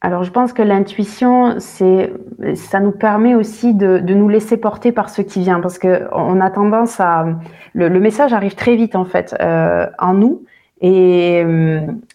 Alors, 0.00 0.22
je 0.22 0.30
pense 0.30 0.52
que 0.52 0.62
l'intuition, 0.62 1.58
c'est, 1.58 2.12
ça 2.54 2.78
nous 2.78 2.92
permet 2.92 3.34
aussi 3.34 3.74
de, 3.74 3.98
de, 3.98 4.14
nous 4.14 4.28
laisser 4.28 4.56
porter 4.56 4.92
par 4.92 5.10
ce 5.10 5.22
qui 5.22 5.40
vient, 5.40 5.60
parce 5.60 5.76
que 5.78 6.06
on 6.12 6.40
a 6.40 6.50
tendance 6.50 7.00
à, 7.00 7.26
le, 7.72 7.90
message 7.98 8.32
arrive 8.32 8.54
très 8.54 8.76
vite 8.76 8.94
en 8.94 9.04
fait 9.04 9.34
euh, 9.40 9.86
en 9.98 10.14
nous, 10.14 10.44
et, 10.80 11.44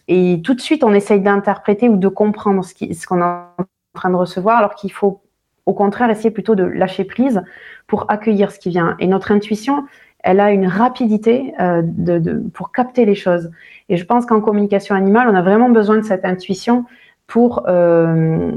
et, 0.07 0.41
tout 0.41 0.53
de 0.53 0.61
suite 0.61 0.85
on 0.85 0.93
essaye 0.93 1.19
d'interpréter 1.19 1.89
ou 1.89 1.97
de 1.97 2.07
comprendre 2.07 2.63
ce, 2.63 2.73
qui, 2.73 2.95
ce 2.95 3.05
qu'on 3.05 3.19
est 3.19 3.23
en 3.23 3.65
train 3.93 4.09
de 4.11 4.15
recevoir, 4.15 4.59
alors 4.59 4.75
qu'il 4.75 4.93
faut 4.93 5.21
au 5.65 5.73
contraire 5.73 6.09
essayer 6.09 6.31
plutôt 6.31 6.55
de 6.55 6.63
lâcher 6.63 7.03
prise 7.03 7.43
pour 7.87 8.05
accueillir 8.09 8.51
ce 8.51 8.59
qui 8.59 8.69
vient. 8.69 8.95
Et 8.99 9.07
notre 9.07 9.33
intuition, 9.33 9.83
elle 10.19 10.39
a 10.39 10.51
une 10.51 10.67
rapidité 10.67 11.53
euh, 11.59 11.81
de, 11.83 12.17
de, 12.17 12.43
pour 12.53 12.71
capter 12.71 13.03
les 13.03 13.15
choses. 13.15 13.51
Et 13.89 13.97
je 13.97 14.05
pense 14.05 14.25
qu'en 14.25 14.39
communication 14.39 14.95
animale, 14.95 15.27
on 15.29 15.35
a 15.35 15.41
vraiment 15.41 15.69
besoin 15.69 15.97
de 15.97 16.03
cette 16.03 16.23
intuition 16.23 16.85
pour, 17.27 17.63
euh, 17.67 18.51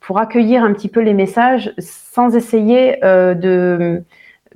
pour 0.00 0.18
accueillir 0.18 0.64
un 0.64 0.72
petit 0.72 0.88
peu 0.88 1.00
les 1.00 1.14
messages 1.14 1.72
sans 1.78 2.34
essayer 2.36 3.04
euh, 3.04 3.34
de 3.34 4.02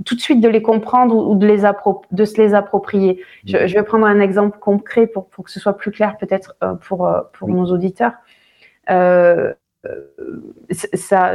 tout 0.04 0.14
de 0.14 0.20
suite 0.20 0.42
de 0.42 0.48
les 0.48 0.60
comprendre 0.60 1.16
ou 1.16 1.36
de, 1.36 1.46
les 1.46 1.62
de 2.12 2.24
se 2.26 2.36
les 2.36 2.52
approprier. 2.52 3.22
Je, 3.46 3.56
vais 3.56 3.82
prendre 3.82 4.04
un 4.04 4.20
exemple 4.20 4.58
concret 4.58 5.06
pour, 5.06 5.26
pour 5.28 5.44
que 5.44 5.50
ce 5.50 5.58
soit 5.58 5.78
plus 5.78 5.90
clair 5.90 6.18
peut-être 6.18 6.54
euh, 6.62 6.74
pour, 6.74 7.10
pour 7.32 7.48
nos 7.48 7.72
auditeurs. 7.72 8.12
ça, 8.88 9.54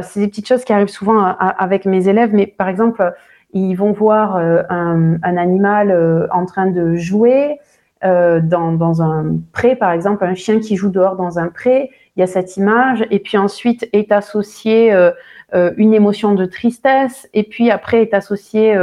c'est 0.04 0.20
des 0.20 0.28
petites 0.28 0.48
choses 0.48 0.64
qui 0.64 0.74
arrivent 0.74 0.90
souvent 0.90 1.24
avec 1.24 1.86
mes 1.86 2.08
élèves, 2.08 2.36
mais 2.36 2.46
par 2.46 2.70
exemple, 2.70 3.16
ils 3.52 3.74
vont 3.74 3.94
voir 3.94 4.36
un, 4.36 5.16
un 5.24 5.38
animal 5.38 6.30
en 6.32 6.46
train 6.46 6.68
de 6.68 6.94
jouer 6.94 7.58
dans, 8.04 8.74
dans, 8.74 9.02
un 9.02 9.38
pré, 9.54 9.76
par 9.76 9.92
exemple, 9.92 10.24
un 10.24 10.36
chien 10.36 10.60
qui 10.60 10.76
joue 10.76 10.90
dehors 10.90 11.16
dans 11.16 11.40
un 11.40 11.48
pré, 11.48 11.90
il 12.16 12.20
y 12.20 12.24
a 12.24 12.28
cette 12.28 12.58
image, 12.58 13.06
et 13.10 13.20
puis 13.20 13.38
ensuite 13.38 13.88
est 13.94 14.12
associée 14.12 14.94
euh, 14.94 15.12
euh, 15.54 15.72
une 15.78 15.94
émotion 15.94 16.34
de 16.34 16.46
tristesse, 16.46 17.30
et 17.34 17.44
puis 17.44 17.72
après 17.72 18.02
est 18.02 18.14
associée 18.14 18.76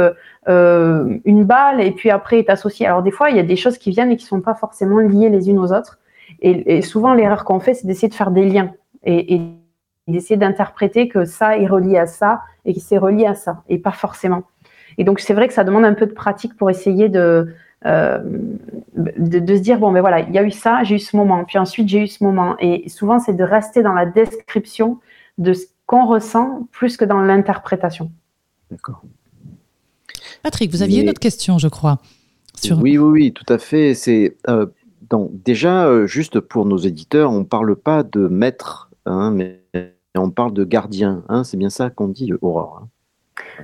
euh, 0.47 1.19
une 1.25 1.43
balle, 1.43 1.81
et 1.81 1.91
puis 1.91 2.09
après 2.09 2.39
est 2.39 2.49
associée. 2.49 2.87
Alors 2.87 3.03
des 3.03 3.11
fois, 3.11 3.29
il 3.29 3.37
y 3.37 3.39
a 3.39 3.43
des 3.43 3.55
choses 3.55 3.77
qui 3.77 3.91
viennent 3.91 4.11
et 4.11 4.17
qui 4.17 4.25
sont 4.25 4.41
pas 4.41 4.55
forcément 4.55 4.99
liées 4.99 5.29
les 5.29 5.49
unes 5.49 5.59
aux 5.59 5.71
autres. 5.71 5.99
Et, 6.41 6.81
souvent, 6.81 7.13
l'erreur 7.13 7.43
qu'on 7.43 7.59
fait, 7.59 7.73
c'est 7.73 7.87
d'essayer 7.87 8.07
de 8.07 8.13
faire 8.13 8.31
des 8.31 8.45
liens 8.45 8.71
et, 9.03 9.35
et 9.35 9.41
d'essayer 10.07 10.37
d'interpréter 10.37 11.07
que 11.07 11.25
ça 11.25 11.57
est 11.57 11.65
relié 11.65 11.97
à 11.97 12.05
ça 12.05 12.41
et 12.65 12.73
que 12.73 12.79
c'est 12.79 12.97
relié 12.97 13.25
à 13.25 13.33
ça, 13.33 13.63
et 13.67 13.77
pas 13.77 13.91
forcément. 13.91 14.43
Et 14.97 15.03
donc, 15.03 15.19
c'est 15.19 15.33
vrai 15.33 15.47
que 15.47 15.53
ça 15.53 15.63
demande 15.63 15.85
un 15.85 15.93
peu 15.93 16.05
de 16.05 16.13
pratique 16.13 16.55
pour 16.55 16.69
essayer 16.69 17.09
de, 17.09 17.53
euh, 17.85 18.19
de, 18.97 19.55
se 19.55 19.61
dire 19.61 19.79
bon 19.79 19.91
mais 19.91 20.01
voilà 20.01 20.19
il 20.19 20.33
y 20.33 20.37
a 20.37 20.43
eu 20.43 20.51
ça 20.51 20.83
j'ai 20.83 20.95
eu 20.95 20.99
ce 20.99 21.15
moment. 21.15 21.45
Puis 21.45 21.57
ensuite 21.57 21.87
j'ai 21.87 22.03
eu 22.03 22.07
ce 22.07 22.23
moment. 22.23 22.55
Et 22.59 22.89
souvent 22.89 23.19
c'est 23.19 23.33
de 23.33 23.43
rester 23.43 23.83
dans 23.83 23.93
la 23.93 24.05
description 24.05 24.99
de 25.37 25.53
ce 25.53 25.65
qu'on 25.85 26.05
ressent 26.05 26.67
plus 26.71 26.97
que 26.97 27.05
dans 27.05 27.21
l'interprétation. 27.21 28.11
D'accord. 28.69 29.01
Patrick 30.43 30.71
vous 30.71 30.81
aviez 30.81 31.01
une 31.01 31.09
autre 31.09 31.19
question 31.19 31.57
je 31.57 31.67
crois 31.67 31.99
sur... 32.55 32.81
oui 32.81 32.97
oui 32.97 33.11
oui 33.11 33.33
tout 33.33 33.51
à 33.51 33.57
fait. 33.57 33.93
C'est 33.93 34.35
euh, 34.49 34.67
déjà 35.31 35.85
euh, 35.85 36.05
juste 36.05 36.39
pour 36.39 36.65
nos 36.65 36.77
éditeurs 36.77 37.31
on 37.31 37.45
parle 37.45 37.75
pas 37.75 38.03
de 38.03 38.27
maître 38.27 38.91
hein, 39.05 39.31
mais 39.31 39.61
on 40.15 40.29
parle 40.31 40.53
de 40.53 40.65
gardien 40.65 41.23
hein, 41.29 41.45
c'est 41.45 41.57
bien 41.57 41.69
ça 41.69 41.89
qu'on 41.89 42.09
dit 42.09 42.33
Aurore 42.41 42.81
hein. 42.83 42.89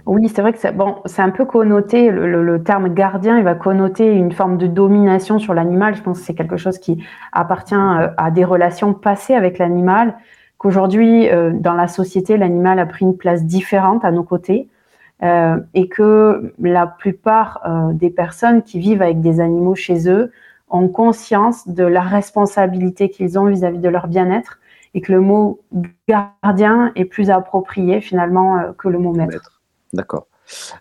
Oui, 0.05 0.29
c'est 0.29 0.41
vrai 0.41 0.53
que 0.53 0.71
bon, 0.71 0.97
c'est 1.05 1.21
un 1.21 1.29
peu 1.29 1.45
connoté, 1.45 2.11
le, 2.11 2.63
terme 2.63 2.93
gardien, 2.93 3.37
il 3.37 3.43
va 3.43 3.55
connoter 3.55 4.11
une 4.11 4.31
forme 4.31 4.57
de 4.57 4.67
domination 4.67 5.39
sur 5.39 5.53
l'animal. 5.53 5.95
Je 5.95 6.01
pense 6.01 6.19
que 6.19 6.25
c'est 6.25 6.33
quelque 6.33 6.57
chose 6.57 6.77
qui 6.77 7.03
appartient 7.31 7.75
euh, 7.75 8.09
à 8.17 8.31
des 8.31 8.43
relations 8.43 8.93
passées 8.93 9.33
avec 9.33 9.57
l'animal, 9.57 10.15
qu'aujourd'hui, 10.57 11.29
euh, 11.29 11.51
dans 11.53 11.73
la 11.73 11.87
société, 11.87 12.37
l'animal 12.37 12.79
a 12.79 12.85
pris 12.85 13.05
une 13.05 13.17
place 13.17 13.45
différente 13.45 14.05
à 14.05 14.11
nos 14.11 14.23
côtés. 14.23 14.69
Euh, 15.23 15.57
et 15.73 15.87
que 15.87 16.53
la 16.59 16.87
plupart 16.87 17.61
des 17.93 18.09
personnes 18.09 18.61
qui 18.63 18.79
vivent 18.79 19.01
avec 19.01 19.21
des 19.21 19.39
animaux 19.39 19.73
chez 19.73 20.09
eux 20.09 20.29
ont 20.69 20.89
conscience 20.89 21.69
de 21.69 21.85
la 21.85 22.01
responsabilité 22.01 23.09
qu'ils 23.09 23.39
ont 23.39 23.45
vis-à-vis 23.45 23.79
de 23.79 23.87
leur 23.87 24.07
bien-être 24.07 24.59
et 24.93 24.99
que 24.99 25.13
le 25.13 25.21
mot 25.21 25.61
gardien 26.09 26.91
est 26.95 27.05
plus 27.05 27.29
approprié 27.29 28.01
finalement 28.01 28.73
que 28.77 28.89
le 28.89 28.99
mot 28.99 29.13
maître. 29.13 29.54
D'accord. 29.95 30.27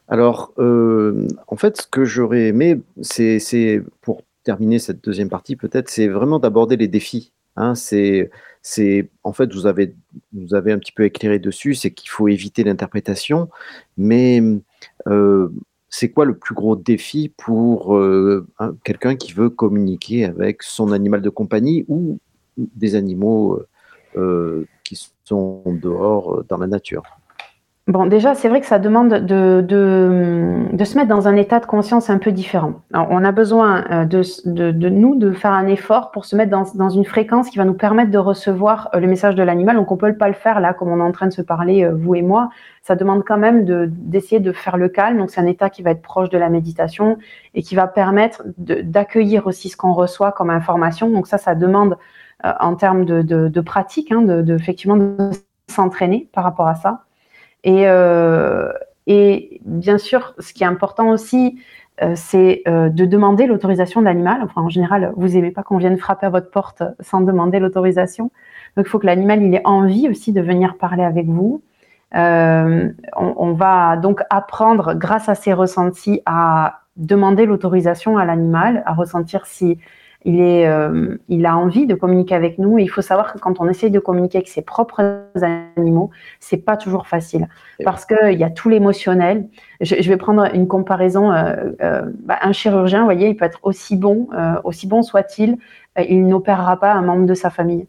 Alors, 0.09 0.53
euh, 0.59 1.29
en 1.47 1.57
fait, 1.57 1.81
ce 1.83 1.87
que 1.87 2.05
j'aurais 2.05 2.49
aimé, 2.49 2.81
c'est 3.01 3.83
pour 4.03 4.23
terminer 4.43 4.79
cette 4.81 5.03
deuxième 5.03 5.31
partie, 5.31 5.57
peut-être, 5.57 5.89
c'est 5.89 6.09
vraiment 6.09 6.41
d'aborder 6.41 6.77
les 6.77 6.89
défis. 6.89 7.33
Hein. 7.57 7.77
c'est, 7.77 8.31
en 9.23 9.33
fait, 9.33 9.55
vous 9.55 9.67
avez, 9.67 9.95
vous 10.33 10.55
avez 10.55 10.73
un 10.73 10.79
petit 10.79 10.91
peu 10.91 11.05
éclairé 11.05 11.39
dessus, 11.39 11.75
c'est 11.75 11.93
qu'il 11.93 12.11
faut 12.11 12.27
éviter 12.27 12.65
l'interprétation, 12.65 13.49
mais 13.97 14.43
euh, 15.07 15.49
c'est 15.89 16.11
quoi 16.11 16.25
le 16.25 16.37
plus 16.37 16.57
gros 16.57 16.75
défi 16.75 17.33
pour 17.37 17.97
euh, 17.97 18.45
quelqu'un 18.83 19.15
qui 19.15 19.33
veut 19.33 19.51
communiquer 19.51 20.25
avec 20.25 20.65
son 20.65 20.91
animal 20.91 21.23
de 21.23 21.31
compagnie 21.31 21.85
ou 21.87 22.19
des 22.57 22.97
animaux 22.97 23.63
qui 24.85 25.11
sont 25.25 25.63
dehors 25.67 26.43
dans 26.49 26.59
la 26.59 26.67
nature? 26.67 27.05
Bon, 27.87 28.07
déjà, 28.07 28.35
c'est 28.35 28.49
vrai 28.49 28.63
que 28.63 28.67
ça 28.67 28.79
demande 28.79 29.11
de, 29.11 29.61
de, 29.61 30.71
de, 30.73 30.85
se 30.87 30.97
mettre 30.97 31.09
dans 31.09 31.29
un 31.29 31.37
état 31.37 31.61
de 31.61 31.67
conscience 31.67 32.09
un 32.09 32.17
peu 32.17 32.33
différent. 32.33 32.81
on 32.95 33.23
a 33.23 33.31
besoin 33.31 33.85
euh, 33.91 34.05
de, 34.07 34.23
de, 34.71 34.89
nous 34.89 35.17
de 35.17 35.33
faire 35.33 35.53
un 35.53 35.67
effort 35.67 36.11
pour 36.11 36.25
se 36.25 36.35
mettre 36.35 36.51
dans, 36.51 36.65
dans, 36.77 36.89
une 36.89 37.05
fréquence 37.05 37.51
qui 37.51 37.59
va 37.59 37.67
nous 37.67 37.75
permettre 37.75 38.11
de 38.11 38.17
recevoir 38.17 38.89
euh, 38.95 39.01
le 39.01 39.07
message 39.07 39.35
de 39.35 39.43
l'animal. 39.43 39.77
Donc, 39.77 39.93
on 39.93 39.99
peut 39.99 40.17
pas 40.17 40.29
le 40.29 40.35
faire 40.35 40.61
là, 40.61 40.73
comme 40.73 40.89
on 40.89 40.99
est 40.99 41.03
en 41.03 41.13
train 41.13 41.27
de 41.27 41.33
se 41.35 41.43
parler, 41.43 41.85
euh, 41.85 41.95
vous 41.95 42.15
et 42.15 42.23
moi. 42.23 42.49
Ça 42.81 42.97
demande 42.97 43.23
quand 43.23 43.37
même 43.37 43.67
d'essayer 43.91 44.41
de, 44.41 44.53
faire 44.53 44.79
le 44.79 44.89
calme. 44.89 45.19
Donc, 45.19 45.31
c'est 45.31 45.43
un 45.43 45.47
état 45.47 45.69
qui 45.69 45.83
va 45.83 45.91
être 45.91 46.01
proche 46.01 46.31
de 46.31 46.39
la 46.39 46.49
méditation 46.49 47.19
et 47.53 47.63
qui 47.63 47.75
va 47.75 47.87
permettre 47.87 48.45
d'accueillir 48.57 49.47
aussi 49.47 49.69
ce 49.69 49.77
qu'on 49.77 49.93
reçoit 49.93 50.33
comme 50.33 50.49
information. 50.49 51.11
Donc, 51.11 51.27
ça, 51.27 51.37
ça 51.37 51.55
demande 51.55 51.99
en 52.43 52.77
termes 52.77 53.05
de, 53.05 53.61
pratique, 53.61 54.11
hein, 54.11 54.23
de, 54.23 54.55
effectivement, 54.55 54.97
de 54.97 55.31
s'entraîner 55.69 56.31
par 56.33 56.45
rapport 56.45 56.67
à 56.67 56.77
ça. 56.77 57.05
Et, 57.65 57.89
euh, 57.89 58.71
et 59.07 59.61
bien 59.65 59.99
sûr, 59.99 60.35
ce 60.39 60.53
qui 60.53 60.63
est 60.63 60.67
important 60.67 61.09
aussi, 61.09 61.59
euh, 62.03 62.13
c'est 62.15 62.63
euh, 62.69 62.91
de 62.91 63.07
demander 63.07 63.47
l'autorisation 63.47 64.01
de 64.01 64.07
l'animal. 64.07 64.43
Enfin, 64.43 64.61
en 64.61 64.69
général, 64.69 65.13
vous 65.17 65.29
n'aimez 65.29 65.51
pas 65.51 65.63
qu'on 65.63 65.79
vienne 65.79 65.97
frapper 65.97 66.27
à 66.27 66.31
votre 66.31 66.51
porte 66.51 66.83
sans 67.01 67.23
demander 67.23 67.59
l'autorisation. 67.59 68.31
Donc, 68.77 68.87
il 68.87 68.89
faut 68.89 68.99
que 68.99 69.07
l'animal 69.07 69.43
il 69.43 69.55
ait 69.55 69.63
envie 69.65 70.09
aussi 70.09 70.33
de 70.33 70.41
venir 70.41 70.77
parler 70.77 71.05
avec 71.05 71.27
vous. 71.27 71.63
On, 72.17 73.53
va 73.59 73.97
donc 73.97 74.21
apprendre, 74.31 74.95
grâce 74.95 75.29
à 75.29 75.35
ces 75.35 75.53
ressentis, 75.53 76.21
à 76.27 76.83
demander 76.97 77.45
l'autorisation 77.45 78.19
à 78.19 78.25
l'animal, 78.25 78.85
à 78.87 78.95
ressentir 78.95 79.47
si 79.47 79.79
il, 80.25 80.41
est, 80.41 80.67
euh, 80.67 81.17
il 81.29 81.45
a 81.45 81.57
envie 81.57 81.87
de 81.87 81.95
communiquer 81.95 82.35
avec 82.35 82.59
nous. 82.59 82.79
Et 82.79 82.83
il 82.83 82.89
faut 82.89 83.03
savoir 83.03 83.33
que 83.33 83.39
quand 83.39 83.61
on 83.61 83.69
essaye 83.69 83.91
de 83.91 83.99
communiquer 83.99 84.39
avec 84.39 84.49
ses 84.49 84.63
propres 84.63 85.23
animaux, 85.77 86.11
c'est 86.41 86.59
pas 86.59 86.77
toujours 86.77 87.07
facile 87.07 87.49
parce 87.85 88.07
qu'il 88.07 88.39
y 88.39 88.45
a 88.45 88.51
tout 88.51 88.69
l'émotionnel. 88.69 89.47
Je, 89.81 89.97
je, 90.01 90.09
vais 90.09 90.17
prendre 90.17 90.49
une 90.55 90.67
comparaison. 90.67 91.33
Euh, 91.33 91.73
euh, 91.83 92.03
bah, 92.21 92.39
un 92.41 92.53
chirurgien, 92.53 93.01
vous 93.01 93.07
voyez, 93.07 93.29
il 93.29 93.37
peut 93.37 93.45
être 93.45 93.61
aussi 93.63 93.97
bon, 93.97 94.29
aussi 94.65 94.87
bon 94.87 95.03
soit-il, 95.03 95.59
il 95.99 96.27
n'opérera 96.27 96.79
pas 96.79 96.93
un 96.93 97.03
membre 97.03 97.27
de 97.27 97.35
sa 97.35 97.51
famille. 97.51 97.87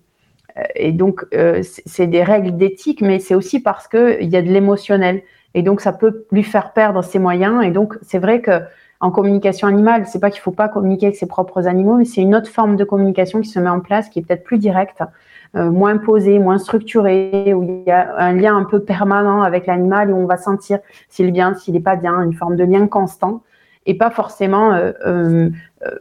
Et 0.76 0.94
donc, 0.94 1.26
c'est 1.64 2.08
des 2.08 2.24
règles 2.24 2.56
d'éthique, 2.56 3.02
mais 3.02 3.20
c'est 3.20 3.36
aussi 3.36 3.60
parce 3.60 3.88
qu'il 3.88 4.30
y 4.30 4.38
a 4.38 4.42
de 4.42 4.48
l'émotionnel. 4.48 5.22
Et 5.54 5.64
donc, 5.64 5.82
ça 5.82 5.92
peut 5.92 6.26
lui 6.32 6.44
faire 6.44 6.72
perdre 6.74 7.04
ses 7.04 7.20
moyens. 7.20 7.64
Et 7.64 7.72
donc, 7.72 7.98
c'est 8.02 8.20
vrai 8.20 8.42
que 8.42 8.62
en 9.00 9.12
communication 9.12 9.68
animale, 9.68 10.06
c'est 10.08 10.20
pas 10.20 10.30
qu'il 10.30 10.42
faut 10.42 10.52
pas 10.52 10.70
communiquer 10.70 11.08
avec 11.08 11.18
ses 11.18 11.28
propres 11.28 11.68
animaux, 11.68 11.96
mais 11.98 12.06
c'est 12.06 12.22
une 12.22 12.36
autre 12.36 12.50
forme 12.50 12.76
de 12.76 12.84
communication 12.84 13.42
qui 13.42 13.50
se 13.50 13.60
met 13.60 13.70
en 13.70 13.80
place, 13.82 14.10
qui 14.10 14.20
est 14.20 14.22
peut-être 14.22 14.44
plus 14.44 14.58
directe, 14.58 15.04
euh, 15.56 15.70
moins 15.70 15.98
posée, 15.98 16.40
moins 16.40 16.58
structurée, 16.58 17.54
où 17.54 17.64
il 17.64 17.84
y 17.86 17.92
a 17.92 18.16
un 18.18 18.34
lien 18.34 18.56
un 18.56 18.64
peu 18.64 18.80
permanent 18.82 19.42
avec 19.42 19.68
l'animal, 19.68 20.12
où 20.12 20.16
on 20.16 20.26
va 20.26 20.38
sentir 20.38 20.80
s'il 21.10 21.28
est 21.28 21.32
bien, 21.32 21.54
s'il 21.54 21.76
est 21.76 21.82
pas 21.82 21.96
bien, 21.96 22.22
une 22.22 22.34
forme 22.34 22.56
de 22.56 22.64
lien 22.64 22.88
constant, 22.88 23.42
et 23.86 23.96
pas 23.96 24.10
forcément 24.10 24.74
euh, 24.74 24.92
euh, 25.06 25.50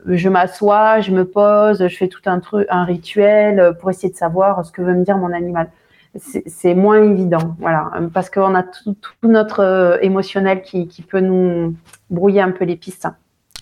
je 0.07 0.29
m'assois, 0.29 1.01
je 1.01 1.11
me 1.11 1.25
pose, 1.25 1.87
je 1.87 1.97
fais 1.97 2.09
tout 2.09 2.23
un 2.27 2.41
truc, 2.41 2.67
un 2.71 2.85
rituel 2.85 3.77
pour 3.81 3.91
essayer 3.91 4.11
de 4.11 4.17
savoir 4.17 4.65
ce 4.65 4.73
que 4.73 4.81
veut 4.81 4.95
me 4.95 5.05
dire 5.05 5.19
mon 5.19 5.33
animal 5.33 5.69
c'est 6.17 6.75
moins 6.75 7.03
évident, 7.03 7.57
voilà, 7.59 7.91
parce 8.13 8.31
qu'on 8.31 8.55
a 8.55 8.63
tout, 8.63 8.97
notre 9.23 9.61
euh, 9.61 9.99
émotionnel 10.01 10.63
qui, 10.63 10.87
peut 11.09 11.21
nous 11.21 11.77
brouiller 12.11 12.41
un 12.41 12.53
peu 12.53 12.65
les 12.65 12.77
pistes. 12.77 13.09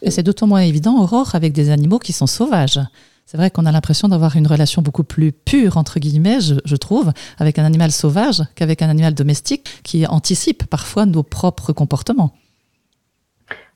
Et 0.02 0.10
c'est 0.10 0.22
d'autant 0.22 0.46
moins 0.46 0.60
évident, 0.60 1.00
Aurore, 1.00 1.34
avec 1.34 1.52
des 1.52 1.70
animaux 1.70 1.98
qui 1.98 2.12
sont 2.12 2.26
sauvages. 2.26 2.80
C'est 3.24 3.36
vrai 3.36 3.50
qu'on 3.50 3.64
a 3.64 3.72
l'impression 3.72 4.08
d'avoir 4.08 4.36
une 4.36 4.46
relation 4.46 4.82
beaucoup 4.82 5.04
plus 5.04 5.32
pure, 5.32 5.76
entre 5.76 6.00
guillemets, 6.00 6.40
je, 6.40 6.76
trouve, 6.76 7.12
avec 7.38 7.58
un 7.58 7.64
animal 7.64 7.90
sauvage 7.92 8.42
qu'avec 8.54 8.82
un 8.82 8.88
animal 8.88 9.14
domestique 9.14 9.80
qui 9.84 10.06
anticipe 10.06 10.66
parfois 10.66 11.06
nos 11.06 11.22
propres 11.22 11.72
comportements. 11.72 12.34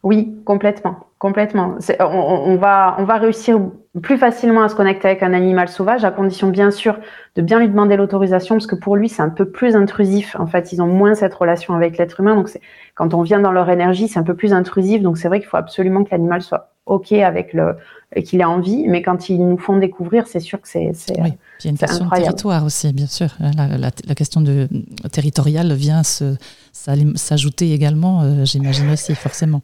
Oui, 0.03 0.35
complètement. 0.45 1.06
Complètement. 1.19 1.77
On, 2.01 2.05
on, 2.05 2.57
va, 2.57 2.97
on 2.99 3.05
va 3.05 3.17
réussir 3.17 3.59
plus 4.03 4.19
facilement 4.19 4.63
à 4.63 4.69
se 4.69 4.75
connecter 4.75 5.09
avec 5.09 5.23
un 5.23 5.33
animal 5.33 5.69
sauvage, 5.69 6.05
à 6.05 6.11
condition 6.11 6.49
bien 6.49 6.71
sûr 6.71 6.99
de 7.37 7.43
bien 7.43 7.59
lui 7.59 7.69
demander 7.69 7.97
l'autorisation, 7.97 8.57
parce 8.57 8.67
que 8.67 8.75
pour 8.75 8.97
lui 8.97 9.09
c'est 9.09 9.23
un 9.23 9.31
peu 9.31 9.49
plus 9.49 9.77
intrusif. 9.77 10.37
En 10.39 10.47
fait, 10.47 10.73
ils 10.73 10.83
ont 10.83 10.87
moins 10.87 11.15
cette 11.15 11.35
relation 11.35 11.75
avec 11.75 11.97
l'être 11.97 12.21
humain, 12.21 12.35
donc 12.35 12.51
quand 12.95 13.15
on 13.15 13.23
vient 13.23 13.41
dans 13.41 13.53
leur 13.53 13.71
énergie, 13.71 14.09
c'est 14.09 14.19
un 14.19 14.25
peu 14.25 14.35
plus 14.35 14.53
intrusif. 14.53 15.03
Donc 15.03 15.17
c'est 15.17 15.29
vrai 15.29 15.41
qu'il 15.41 15.49
faut 15.49 15.57
absolument 15.57 16.05
que 16.05 16.11
l'animal 16.11 16.43
soit 16.43 16.71
ok 16.85 17.13
avec 17.13 17.53
le, 17.53 17.77
qu'il 18.23 18.41
ait 18.41 18.45
envie, 18.45 18.87
mais 18.87 19.03
quand 19.03 19.29
ils 19.29 19.39
nous 19.39 19.59
font 19.59 19.77
découvrir, 19.77 20.27
c'est 20.27 20.41
sûr 20.41 20.61
que 20.61 20.69
c'est. 20.69 20.93
Oui, 21.19 21.33
il 21.61 21.65
y 21.65 21.69
a 21.69 21.71
une 21.71 21.79
question 21.79 22.05
de 22.05 22.11
territoire 22.11 22.65
aussi, 22.65 22.93
bien 22.93 23.07
sûr. 23.07 23.29
La, 23.41 23.79
la, 23.79 24.15
question 24.15 24.41
de 24.41 24.69
territoriale 25.11 25.73
vient 25.73 26.03
s'ajouter 26.03 27.73
également, 27.73 28.23
euh, 28.23 28.45
j'imagine 28.45 28.91
aussi, 28.91 29.15
forcément. 29.15 29.63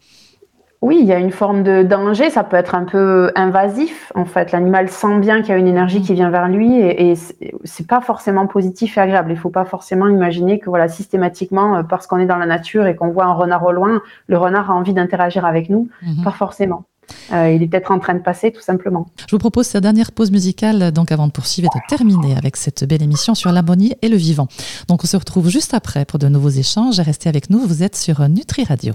Oui, 0.82 0.98
il 1.00 1.06
y 1.06 1.12
a 1.12 1.18
une 1.18 1.30
forme 1.30 1.62
de 1.62 1.84
danger, 1.84 2.28
ça 2.28 2.42
peut 2.42 2.56
être 2.56 2.74
un 2.74 2.82
peu 2.82 3.30
invasif. 3.36 4.12
En 4.16 4.24
fait, 4.24 4.50
l'animal 4.50 4.88
sent 4.88 5.20
bien 5.20 5.40
qu'il 5.40 5.50
y 5.50 5.52
a 5.52 5.56
une 5.56 5.68
énergie 5.68 6.02
qui 6.02 6.12
vient 6.12 6.28
vers 6.28 6.48
lui 6.48 6.76
et, 6.76 7.12
et 7.12 7.14
c'est 7.62 7.86
pas 7.86 8.00
forcément 8.00 8.48
positif 8.48 8.98
et 8.98 9.00
agréable. 9.00 9.30
Il 9.30 9.38
faut 9.38 9.48
pas 9.48 9.64
forcément 9.64 10.08
imaginer 10.08 10.58
que 10.58 10.68
voilà 10.68 10.88
systématiquement 10.88 11.76
euh, 11.76 11.82
parce 11.84 12.08
qu'on 12.08 12.18
est 12.18 12.26
dans 12.26 12.36
la 12.36 12.46
nature 12.46 12.86
et 12.88 12.96
qu'on 12.96 13.10
voit 13.10 13.26
un 13.26 13.32
renard 13.32 13.64
au 13.64 13.70
loin, 13.70 14.02
le 14.26 14.36
renard 14.36 14.72
a 14.72 14.74
envie 14.74 14.92
d'interagir 14.92 15.46
avec 15.46 15.70
nous. 15.70 15.88
Mhm. 16.02 16.24
Pas 16.24 16.32
forcément. 16.32 16.84
Euh, 17.32 17.52
il 17.52 17.62
est 17.62 17.66
peut-être 17.66 17.90
en 17.90 17.98
train 17.98 18.14
de 18.14 18.20
passer 18.20 18.52
tout 18.52 18.60
simplement. 18.60 19.06
Je 19.28 19.34
vous 19.34 19.38
propose 19.38 19.66
cette 19.66 19.82
dernière 19.82 20.12
pause 20.12 20.30
musicale 20.30 20.92
donc 20.92 21.12
avant 21.12 21.26
de 21.26 21.32
poursuivre 21.32 21.70
et 21.74 21.78
de 21.78 21.96
terminer 21.96 22.36
avec 22.36 22.56
cette 22.56 22.84
belle 22.84 23.02
émission 23.02 23.34
sur 23.34 23.52
l'harmonie 23.52 23.94
et 24.02 24.08
le 24.08 24.16
vivant. 24.16 24.48
Donc 24.88 25.04
on 25.04 25.06
se 25.06 25.16
retrouve 25.16 25.48
juste 25.48 25.74
après 25.74 26.04
pour 26.04 26.18
de 26.18 26.28
nouveaux 26.28 26.50
échanges. 26.50 27.00
Restez 27.00 27.28
avec 27.28 27.50
nous, 27.50 27.60
vous 27.66 27.82
êtes 27.82 27.96
sur 27.96 28.28
Nutri 28.28 28.64
Radio. 28.64 28.94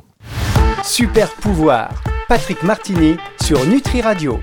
Super 0.84 1.30
pouvoir, 1.36 1.89
Patrick 2.27 2.63
Martini 2.63 3.15
sur 3.41 3.65
Nutri 3.65 4.01
Radio. 4.01 4.39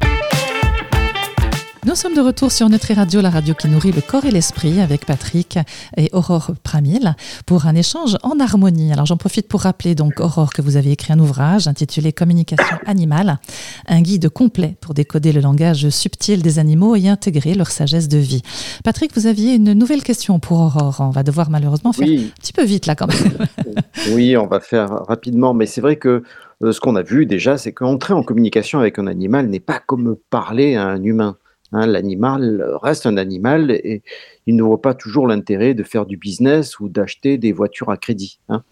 Nous 1.87 1.95
sommes 1.95 2.15
de 2.15 2.23
retour 2.23 2.51
sur 2.51 2.71
Nutri 2.71 2.95
Radio, 2.95 3.21
la 3.21 3.29
radio 3.29 3.53
qui 3.53 3.69
nourrit 3.69 3.93
le 3.93 4.01
corps 4.01 4.25
et 4.25 4.31
l'esprit, 4.31 4.81
avec 4.81 5.05
Patrick 5.05 5.59
et 5.99 6.09
Aurore 6.13 6.53
Pramil 6.63 7.15
pour 7.45 7.67
un 7.67 7.75
échange 7.75 8.17
en 8.23 8.41
harmonie. 8.41 8.91
Alors 8.91 9.05
j'en 9.05 9.19
profite 9.19 9.49
pour 9.49 9.61
rappeler 9.61 9.95
donc 9.95 10.19
Aurore 10.19 10.55
que 10.55 10.63
vous 10.63 10.79
avez 10.79 10.93
écrit 10.93 11.13
un 11.13 11.19
ouvrage 11.19 11.69
intitulé 11.69 12.15
Communication 12.15 12.79
animale, 12.87 13.39
un 13.87 14.01
guide 14.01 14.31
complet 14.31 14.77
pour 14.81 14.95
décoder 14.95 15.33
le 15.33 15.43
langage 15.43 15.91
subtil 15.91 16.41
des 16.41 16.59
animaux 16.59 16.97
et 16.97 17.07
intégrer 17.07 17.53
leur 17.53 17.71
sagesse 17.71 18.09
de 18.09 18.19
vie. 18.19 18.41
Patrick, 18.83 19.15
vous 19.15 19.27
aviez 19.27 19.55
une 19.55 19.75
nouvelle 19.75 20.03
question 20.03 20.39
pour 20.39 20.61
Aurore. 20.61 20.97
On 21.01 21.11
va 21.11 21.23
devoir 21.23 21.51
malheureusement 21.51 21.93
faire 21.93 22.09
un 22.09 22.31
petit 22.41 22.55
peu 22.55 22.65
vite 22.65 22.87
là 22.87 22.95
quand 22.95 23.09
même. 23.09 23.47
oui, 24.15 24.39
on 24.39 24.47
va 24.47 24.61
faire 24.61 24.89
rapidement, 25.07 25.53
mais 25.53 25.67
c'est 25.67 25.83
vrai 25.83 25.97
que 25.97 26.23
euh, 26.63 26.73
ce 26.73 26.81
qu'on 26.81 26.97
a 26.97 27.03
vu 27.03 27.27
déjà, 27.27 27.59
c'est 27.59 27.73
qu'entrer 27.73 28.15
en 28.15 28.23
communication 28.23 28.79
avec 28.79 28.99
un 28.99 29.07
animal 29.07 29.49
n'est 29.49 29.61
pas 29.61 29.81
comme 29.81 30.17
parler 30.31 30.77
à 30.77 30.87
un 30.87 31.03
humain. 31.03 31.37
Hein, 31.75 31.87
l'animal 31.87 32.65
reste 32.83 33.05
un 33.05 33.17
animal 33.17 33.73
et 33.73 34.03
il 34.47 34.55
ne 34.55 34.63
voit 34.63 34.81
pas 34.81 34.95
toujours 34.95 35.27
l'intérêt 35.27 35.75
de 35.75 35.83
faire 35.83 36.07
du 36.07 36.17
business 36.17 36.79
ou 36.79 36.89
d'acheter 36.89 37.37
des 37.37 37.53
voitures 37.53 37.91
à 37.91 37.97
crédit. 37.97 38.39
Hein. 38.49 38.63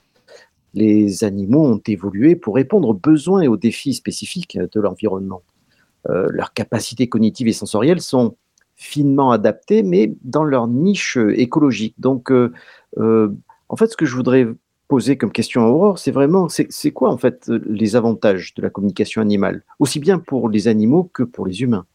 Les 0.75 1.25
animaux 1.25 1.67
ont 1.67 1.83
évolué 1.85 2.37
pour 2.37 2.55
répondre 2.55 2.89
aux 2.89 2.95
besoins 2.95 3.41
et 3.43 3.49
aux 3.49 3.57
défis 3.57 3.95
spécifiques 3.95 4.57
de 4.57 4.81
l'environnement. 4.81 5.43
Euh, 6.11 6.29
leurs 6.31 6.53
capacités 6.53 7.09
cognitives 7.09 7.49
et 7.49 7.53
sensorielles 7.53 8.01
sont 8.01 8.37
finement 8.77 9.33
adaptées, 9.33 9.83
mais 9.83 10.15
dans 10.23 10.45
leur 10.45 10.69
niche 10.69 11.19
écologique. 11.35 11.97
Donc, 11.99 12.31
euh, 12.31 12.53
euh, 12.99 13.29
en 13.69 13.77
fait, 13.77 13.89
ce 13.89 13.97
que 13.97 14.07
je 14.07 14.15
voudrais 14.15 14.47
poser 14.87 15.17
comme 15.17 15.33
question 15.33 15.63
à 15.63 15.67
Aurore, 15.67 15.99
c'est 15.99 16.11
vraiment, 16.13 16.49
c'est 16.49 16.91
quoi 16.93 17.11
en 17.11 17.19
fait 17.19 17.49
les 17.49 17.97
avantages 17.97 18.55
de 18.55 18.63
la 18.63 18.71
communication 18.71 19.23
animale, 19.23 19.65
aussi 19.81 19.99
bien 19.99 20.19
pour 20.19 20.49
les 20.49 20.69
animaux 20.69 21.11
que 21.13 21.25
pour 21.25 21.47
les 21.47 21.63
humains? 21.63 21.87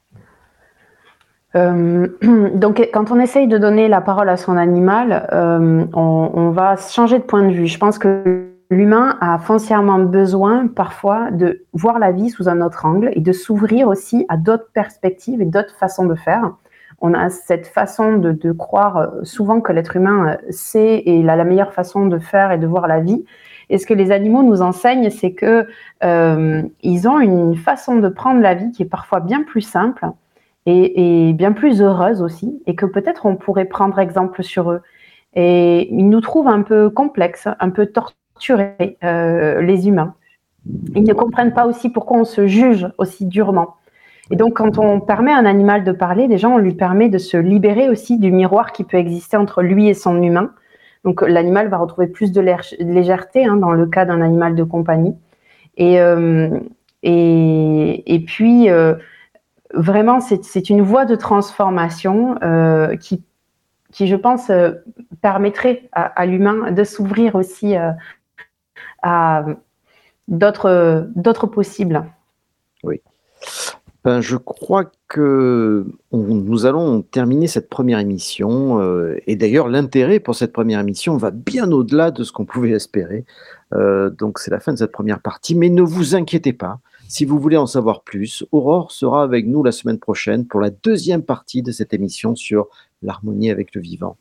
Euh, 1.56 2.08
donc, 2.56 2.88
quand 2.94 3.12
on 3.12 3.20
essaye 3.20 3.48
de 3.48 3.58
donner 3.58 3.88
la 3.88 4.02
parole 4.02 4.30
à 4.30 4.38
son 4.38 4.58
animal, 4.58 5.28
euh, 5.32 5.86
on, 5.94 6.50
va 6.52 6.76
changer 6.76 7.20
de 7.20 7.24
point 7.24 7.44
de 7.44 7.54
vue. 7.54 7.68
Je 7.68 7.78
pense 7.78 7.98
que 7.98 8.48
l'humain 8.70 9.18
a 9.22 9.38
foncièrement 9.40 10.00
besoin 10.00 10.68
parfois 10.68 11.32
de 11.32 11.66
voir 11.74 12.00
la 12.00 12.12
vie 12.12 12.30
sous 12.30 12.50
un 12.50 12.62
autre 12.62 12.86
angle 12.86 13.12
et 13.14 13.22
de 13.22 13.32
s'ouvrir 13.32 13.88
aussi 13.88 14.26
à 14.30 14.38
d'autres 14.38 14.70
perspectives 14.74 15.42
et 15.42 15.46
d'autres 15.46 15.76
façons 15.76 16.06
de 16.06 16.16
faire. 16.16 16.52
On 17.00 17.14
a 17.14 17.30
cette 17.30 17.68
façon 17.68 18.18
de, 18.18 18.52
croire 18.52 18.98
euh, 18.98 19.08
souvent 19.24 19.62
que 19.62 19.72
l'être 19.72 19.96
humain 19.96 20.38
sait 20.50 21.04
et 21.06 21.30
a 21.30 21.36
la 21.36 21.44
meilleure 21.44 21.74
façon 21.74 22.08
de 22.08 22.18
faire 22.18 22.52
et 22.52 22.58
de 22.58 22.66
voir 22.66 22.88
la 22.88 23.00
vie. 23.00 23.24
Et 23.70 23.78
ce 23.78 23.86
que 23.86 23.94
les 23.94 24.12
animaux 24.12 24.44
nous 24.44 24.62
enseignent, 24.62 25.10
c'est 25.10 25.34
que 25.34 25.68
ils 26.02 27.08
ont 27.08 27.20
une 27.20 27.56
façon 27.56 27.98
de 27.98 28.08
prendre 28.08 28.40
la 28.42 28.54
vie 28.54 28.72
qui 28.72 28.84
est 28.84 28.90
parfois 28.90 29.20
bien 29.20 29.44
plus 29.44 29.62
simple 29.62 30.08
et, 30.68 31.34
bien 31.34 31.54
plus 31.54 31.82
heureuse 31.82 32.22
aussi, 32.22 32.62
et 32.68 32.76
que 32.76 32.86
peut-être 32.86 33.26
on 33.26 33.36
pourrait 33.36 33.66
prendre 33.66 33.98
exemple 34.00 34.44
sur 34.44 34.72
eux. 34.72 34.82
Et 35.34 35.88
ils 35.94 36.10
nous 36.10 36.22
trouvent 36.22 36.48
un 36.48 36.62
peu 36.62 36.90
complexes, 36.90 37.48
un 37.60 37.70
peu 37.70 37.86
torturés, 37.86 38.98
euh, 39.04 39.62
les 39.62 39.88
humains. 39.88 40.16
Ils 40.96 41.04
ne 41.04 41.14
comprennent 41.14 41.54
pas 41.54 41.66
aussi 41.66 41.90
pourquoi 41.90 42.18
on 42.18 42.26
se 42.26 42.48
juge 42.48 42.88
aussi 42.98 43.26
durement. 43.26 43.76
Et 44.30 44.36
donc, 44.36 44.56
quand 44.56 44.78
on 44.78 45.00
permet 45.00 45.32
à 45.32 45.38
un 45.38 45.46
animal 45.46 45.86
de 45.86 45.94
parler, 45.94 46.28
déjà, 46.28 46.50
on 46.50 46.58
lui 46.58 46.74
permet 46.74 47.08
de 47.08 47.18
se 47.18 47.38
libérer 47.38 47.90
aussi 47.90 48.20
du 48.20 48.32
miroir 48.32 48.74
qui 48.74 48.84
peut 48.84 48.98
exister 48.98 49.38
entre 49.38 49.62
lui 49.62 49.88
et 49.88 49.94
son 49.94 50.22
humain. 50.22 50.52
Donc, 51.06 51.22
l'animal 51.22 51.70
va 51.70 51.78
retrouver 51.78 52.08
plus 52.08 52.34
de 52.34 52.42
légèreté 52.80 53.46
hein, 53.46 53.56
dans 53.56 53.72
le 53.72 53.86
cas 53.86 54.04
d'un 54.04 54.20
animal 54.20 54.56
de 54.56 54.64
compagnie. 54.64 55.16
Et, 55.78 56.02
euh, 56.02 56.60
et, 57.04 58.24
puis, 58.28 58.70
euh, 58.70 58.96
vraiment, 59.74 60.20
c'est 60.20 60.70
une 60.70 60.82
voie 60.82 61.06
de 61.06 61.16
transformation 61.16 62.38
euh, 62.44 62.96
qui, 62.96 63.24
qui, 63.92 64.08
je 64.08 64.16
pense, 64.16 64.50
euh, 64.50 64.72
permettrait 65.22 65.90
à, 65.92 66.26
l'humain 66.26 66.72
de 66.72 66.84
s'ouvrir 66.84 67.36
aussi 67.36 67.76
euh, 67.76 67.92
à 69.02 69.46
d'autres 70.28 71.48
possibles. 71.48 72.04
Oui. 72.84 73.02
Ben, 74.04 74.22
je 74.22 74.38
crois 74.38 74.86
que 75.10 75.86
nous 76.14 76.66
allons 76.66 77.02
terminer 77.02 77.48
cette 77.48 77.70
première 77.70 78.00
émission. 78.00 78.82
et 79.26 79.36
d'ailleurs, 79.36 79.68
l'intérêt 79.68 80.20
pour 80.20 80.36
cette 80.36 80.54
première 80.54 80.80
émission 80.80 81.18
va 81.18 81.32
bien 81.32 81.70
au-delà 81.72 82.12
de 82.12 82.24
ce 82.24 82.32
qu'on 82.32 82.46
pouvait 82.46 82.72
espérer. 82.72 83.26
Donc, 83.72 84.40
c'est 84.40 84.52
la 84.52 84.60
fin 84.60 84.74
de 84.74 84.78
cette 84.78 84.92
première 84.92 85.22
partie. 85.22 85.56
Mais 85.56 85.70
ne 85.70 85.82
vous 85.82 86.16
inquiétez 86.16 86.54
pas, 86.54 86.80
si 87.08 87.24
vous 87.24 87.40
voulez 87.40 87.58
en 87.58 87.68
savoir 87.68 88.02
plus, 88.02 88.46
Aurore 88.52 88.92
sera 88.92 89.24
avec 89.24 89.48
nous 89.48 89.64
la 89.64 89.72
semaine 89.72 89.98
prochaine 89.98 90.46
pour 90.46 90.60
la 90.60 90.70
deuxième 90.70 91.24
partie 91.24 91.62
de 91.62 91.72
cette 91.72 91.94
émission 91.94 92.36
sur 92.36 92.68
l'harmonie 93.02 93.50
avec 93.50 93.74
le 93.76 93.82
vivant. 93.82 94.18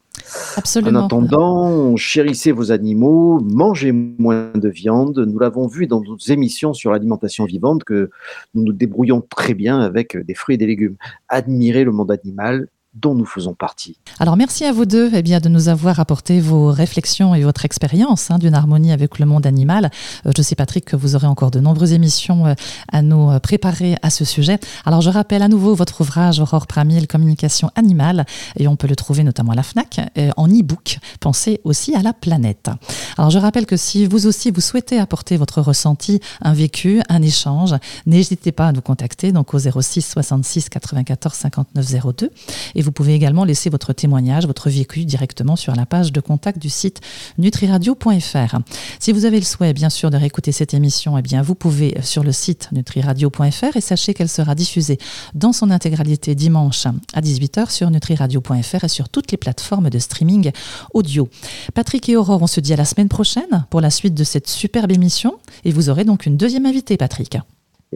Absolument. 0.57 1.01
En 1.01 1.05
attendant, 1.05 1.97
chérissez 1.97 2.53
vos 2.53 2.71
animaux, 2.71 3.41
mangez 3.41 3.91
moins 3.93 4.53
de 4.55 4.69
viande. 4.69 5.19
Nous 5.19 5.39
l'avons 5.39 5.67
vu 5.67 5.89
dans 5.89 6.01
nos 6.01 6.17
émissions 6.17 6.75
sur 6.75 6.93
l'alimentation 6.93 7.45
vivante 7.45 7.83
que 7.83 8.11
nous 8.55 8.63
nous 8.63 8.73
débrouillons 8.73 9.21
très 9.21 9.55
bien 9.55 9.81
avec 9.81 10.17
des 10.17 10.35
fruits 10.35 10.55
et 10.55 10.59
des 10.59 10.67
légumes. 10.67 10.97
Admirez 11.29 11.85
le 11.85 11.93
monde 11.93 12.13
animal, 12.13 12.69
dont 13.01 13.15
nous 13.15 13.27
faisons 13.27 13.55
partie. 13.55 13.99
Alors 14.19 14.37
merci 14.37 14.65
à 14.65 14.73
vous 14.73 14.87
deux 14.87 15.11
eh 15.13 15.23
bien, 15.23 15.39
de 15.39 15.49
nous 15.49 15.69
avoir 15.69 16.01
apporté 16.01 16.41
vos 16.41 16.71
réflexions 16.71 17.35
et 17.35 17.43
votre 17.43 17.65
expérience 17.65 18.31
hein, 18.31 18.39
d'une 18.39 18.55
harmonie 18.55 18.93
avec 18.93 19.19
le 19.19 19.27
monde 19.27 19.47
animal. 19.47 19.91
Euh, 20.25 20.33
je 20.37 20.43
sais 20.43 20.55
Patrick 20.55 20.87
que 20.87 20.97
vous 20.97 21.15
aurez 21.15 21.27
encore 21.27 21.51
de 21.51 21.61
nombreuses 21.61 21.93
émissions 21.93 22.47
euh, 22.47 22.55
à 22.91 23.03
nous 23.03 23.31
euh, 23.31 23.39
préparer 23.39 23.97
à 24.03 24.11
ce 24.11 24.25
sujet. 24.25 24.59
Alors 24.85 25.03
je 25.03 25.11
rappelle 25.11 25.43
à 25.43 25.49
nouveau 25.49 25.75
votre 25.75 26.01
ouvrage 26.01 26.41
Aurore 26.41 26.67
Pramil, 26.67 27.07
Communication 27.07 27.71
animale, 27.75 28.25
et 28.57 28.67
on 28.67 28.77
peut 28.77 28.89
le 28.89 28.97
trouver 28.97 29.25
notamment 29.25 29.53
à 29.53 29.57
la 29.57 29.63
FNAC 29.63 30.01
en 30.37 30.49
e-book. 30.49 30.99
Pensez 31.21 31.61
aussi 31.65 31.95
à 31.95 32.03
la 32.03 32.13
planète. 32.13 32.71
Alors 33.19 33.31
je 33.31 33.39
rappelle 33.39 33.67
que 33.67 33.77
si 33.77 34.07
vous 34.07 34.27
aussi 34.27 34.51
vous 34.51 34.61
souhaitez 34.61 34.99
apporter 34.99 35.37
votre 35.37 35.61
ressenti, 35.61 36.21
un 36.41 36.55
vécu, 36.55 37.03
un 37.09 37.23
échange, 37.23 37.75
n'hésitez 38.07 38.53
pas 38.53 38.69
à 38.69 38.73
nous 38.73 38.81
contacter 38.81 39.33
donc 39.33 39.53
au 39.55 39.59
06 39.59 40.01
66 40.03 40.69
94 40.69 41.35
59 41.35 41.87
02 42.17 42.31
et 42.75 42.86
vous 42.87 42.93
pouvez 42.93 43.15
également 43.15 43.45
laisser 43.45 43.69
votre 43.69 43.93
témoignage, 43.93 44.47
votre 44.47 44.71
vécu 44.71 45.05
directement 45.05 45.57
sur 45.57 45.75
la 45.75 45.87
page 45.87 46.13
de 46.13 46.21
contact 46.21 46.61
du 46.61 46.71
site 46.71 47.01
nutriradio.fr. 47.37 48.59
Si 49.01 49.11
vous 49.11 49.25
avez 49.25 49.41
le 49.41 49.45
souhait, 49.45 49.73
bien 49.73 49.91
sûr, 49.91 50.09
de 50.09 50.17
réécouter 50.17 50.53
cette 50.53 50.73
émission, 50.73 51.19
eh 51.19 51.23
bien, 51.23 51.43
vous 51.43 51.57
pouvez 51.57 51.97
sur 52.03 52.23
le 52.23 52.31
site 52.31 52.69
nutriradio.fr 52.71 53.77
et 53.77 53.81
sachez 53.81 54.15
qu'elle 54.15 54.29
sera 54.29 54.55
diffusée 54.55 54.99
dans 55.35 55.53
son 55.53 55.73
intégralité 55.73 56.37
dimanche 56.37 56.87
à 57.13 57.21
18h 57.21 57.71
sur 57.71 57.91
nutriradio.fr 57.91 58.85
et 58.85 58.89
sur 58.89 59.09
toutes 59.09 59.33
les 59.33 59.37
plateformes 59.37 59.91
de 59.91 59.99
streaming 59.99 60.53
audio. 60.95 61.29
Patrick 61.75 62.09
et 62.09 62.17
Aurore, 62.17 62.43
on 62.43 62.47
se 62.47 62.61
dit 62.61 62.73
à 62.73 62.77
la 62.77 62.85
semaine 62.85 63.09
prochaine 63.09 63.67
pour 63.69 63.81
la 63.81 63.91
suite 63.91 64.15
de 64.15 64.23
cette 64.23 64.47
superbe 64.47 64.93
émission 64.93 65.35
et 65.65 65.73
vous 65.73 65.91
aurez 65.91 66.05
donc 66.05 66.25
une 66.25 66.37
deuxième 66.37 66.67
invitée, 66.67 66.97
Patrick. 66.97 67.37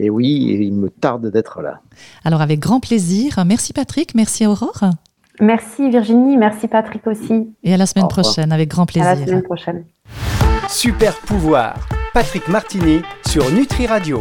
Et 0.03 0.09
oui, 0.09 0.57
il 0.59 0.73
me 0.73 0.89
tarde 0.89 1.27
d'être 1.27 1.61
là. 1.61 1.79
Alors 2.25 2.41
avec 2.41 2.59
grand 2.59 2.79
plaisir. 2.79 3.43
Merci 3.45 3.71
Patrick, 3.71 4.15
merci 4.15 4.47
Aurore. 4.47 4.83
Merci 5.39 5.91
Virginie, 5.91 6.37
merci 6.37 6.67
Patrick 6.67 7.05
aussi. 7.05 7.53
Et 7.63 7.71
à 7.71 7.77
la 7.77 7.85
semaine 7.85 8.07
prochaine, 8.07 8.51
avec 8.51 8.69
grand 8.69 8.87
plaisir. 8.87 9.07
À 9.07 9.15
la 9.15 9.25
semaine 9.25 9.43
prochaine. 9.43 9.85
Super 10.67 11.15
pouvoir, 11.19 11.75
Patrick 12.15 12.47
Martini 12.47 13.01
sur 13.27 13.51
Nutri 13.51 13.85
Radio. 13.85 14.19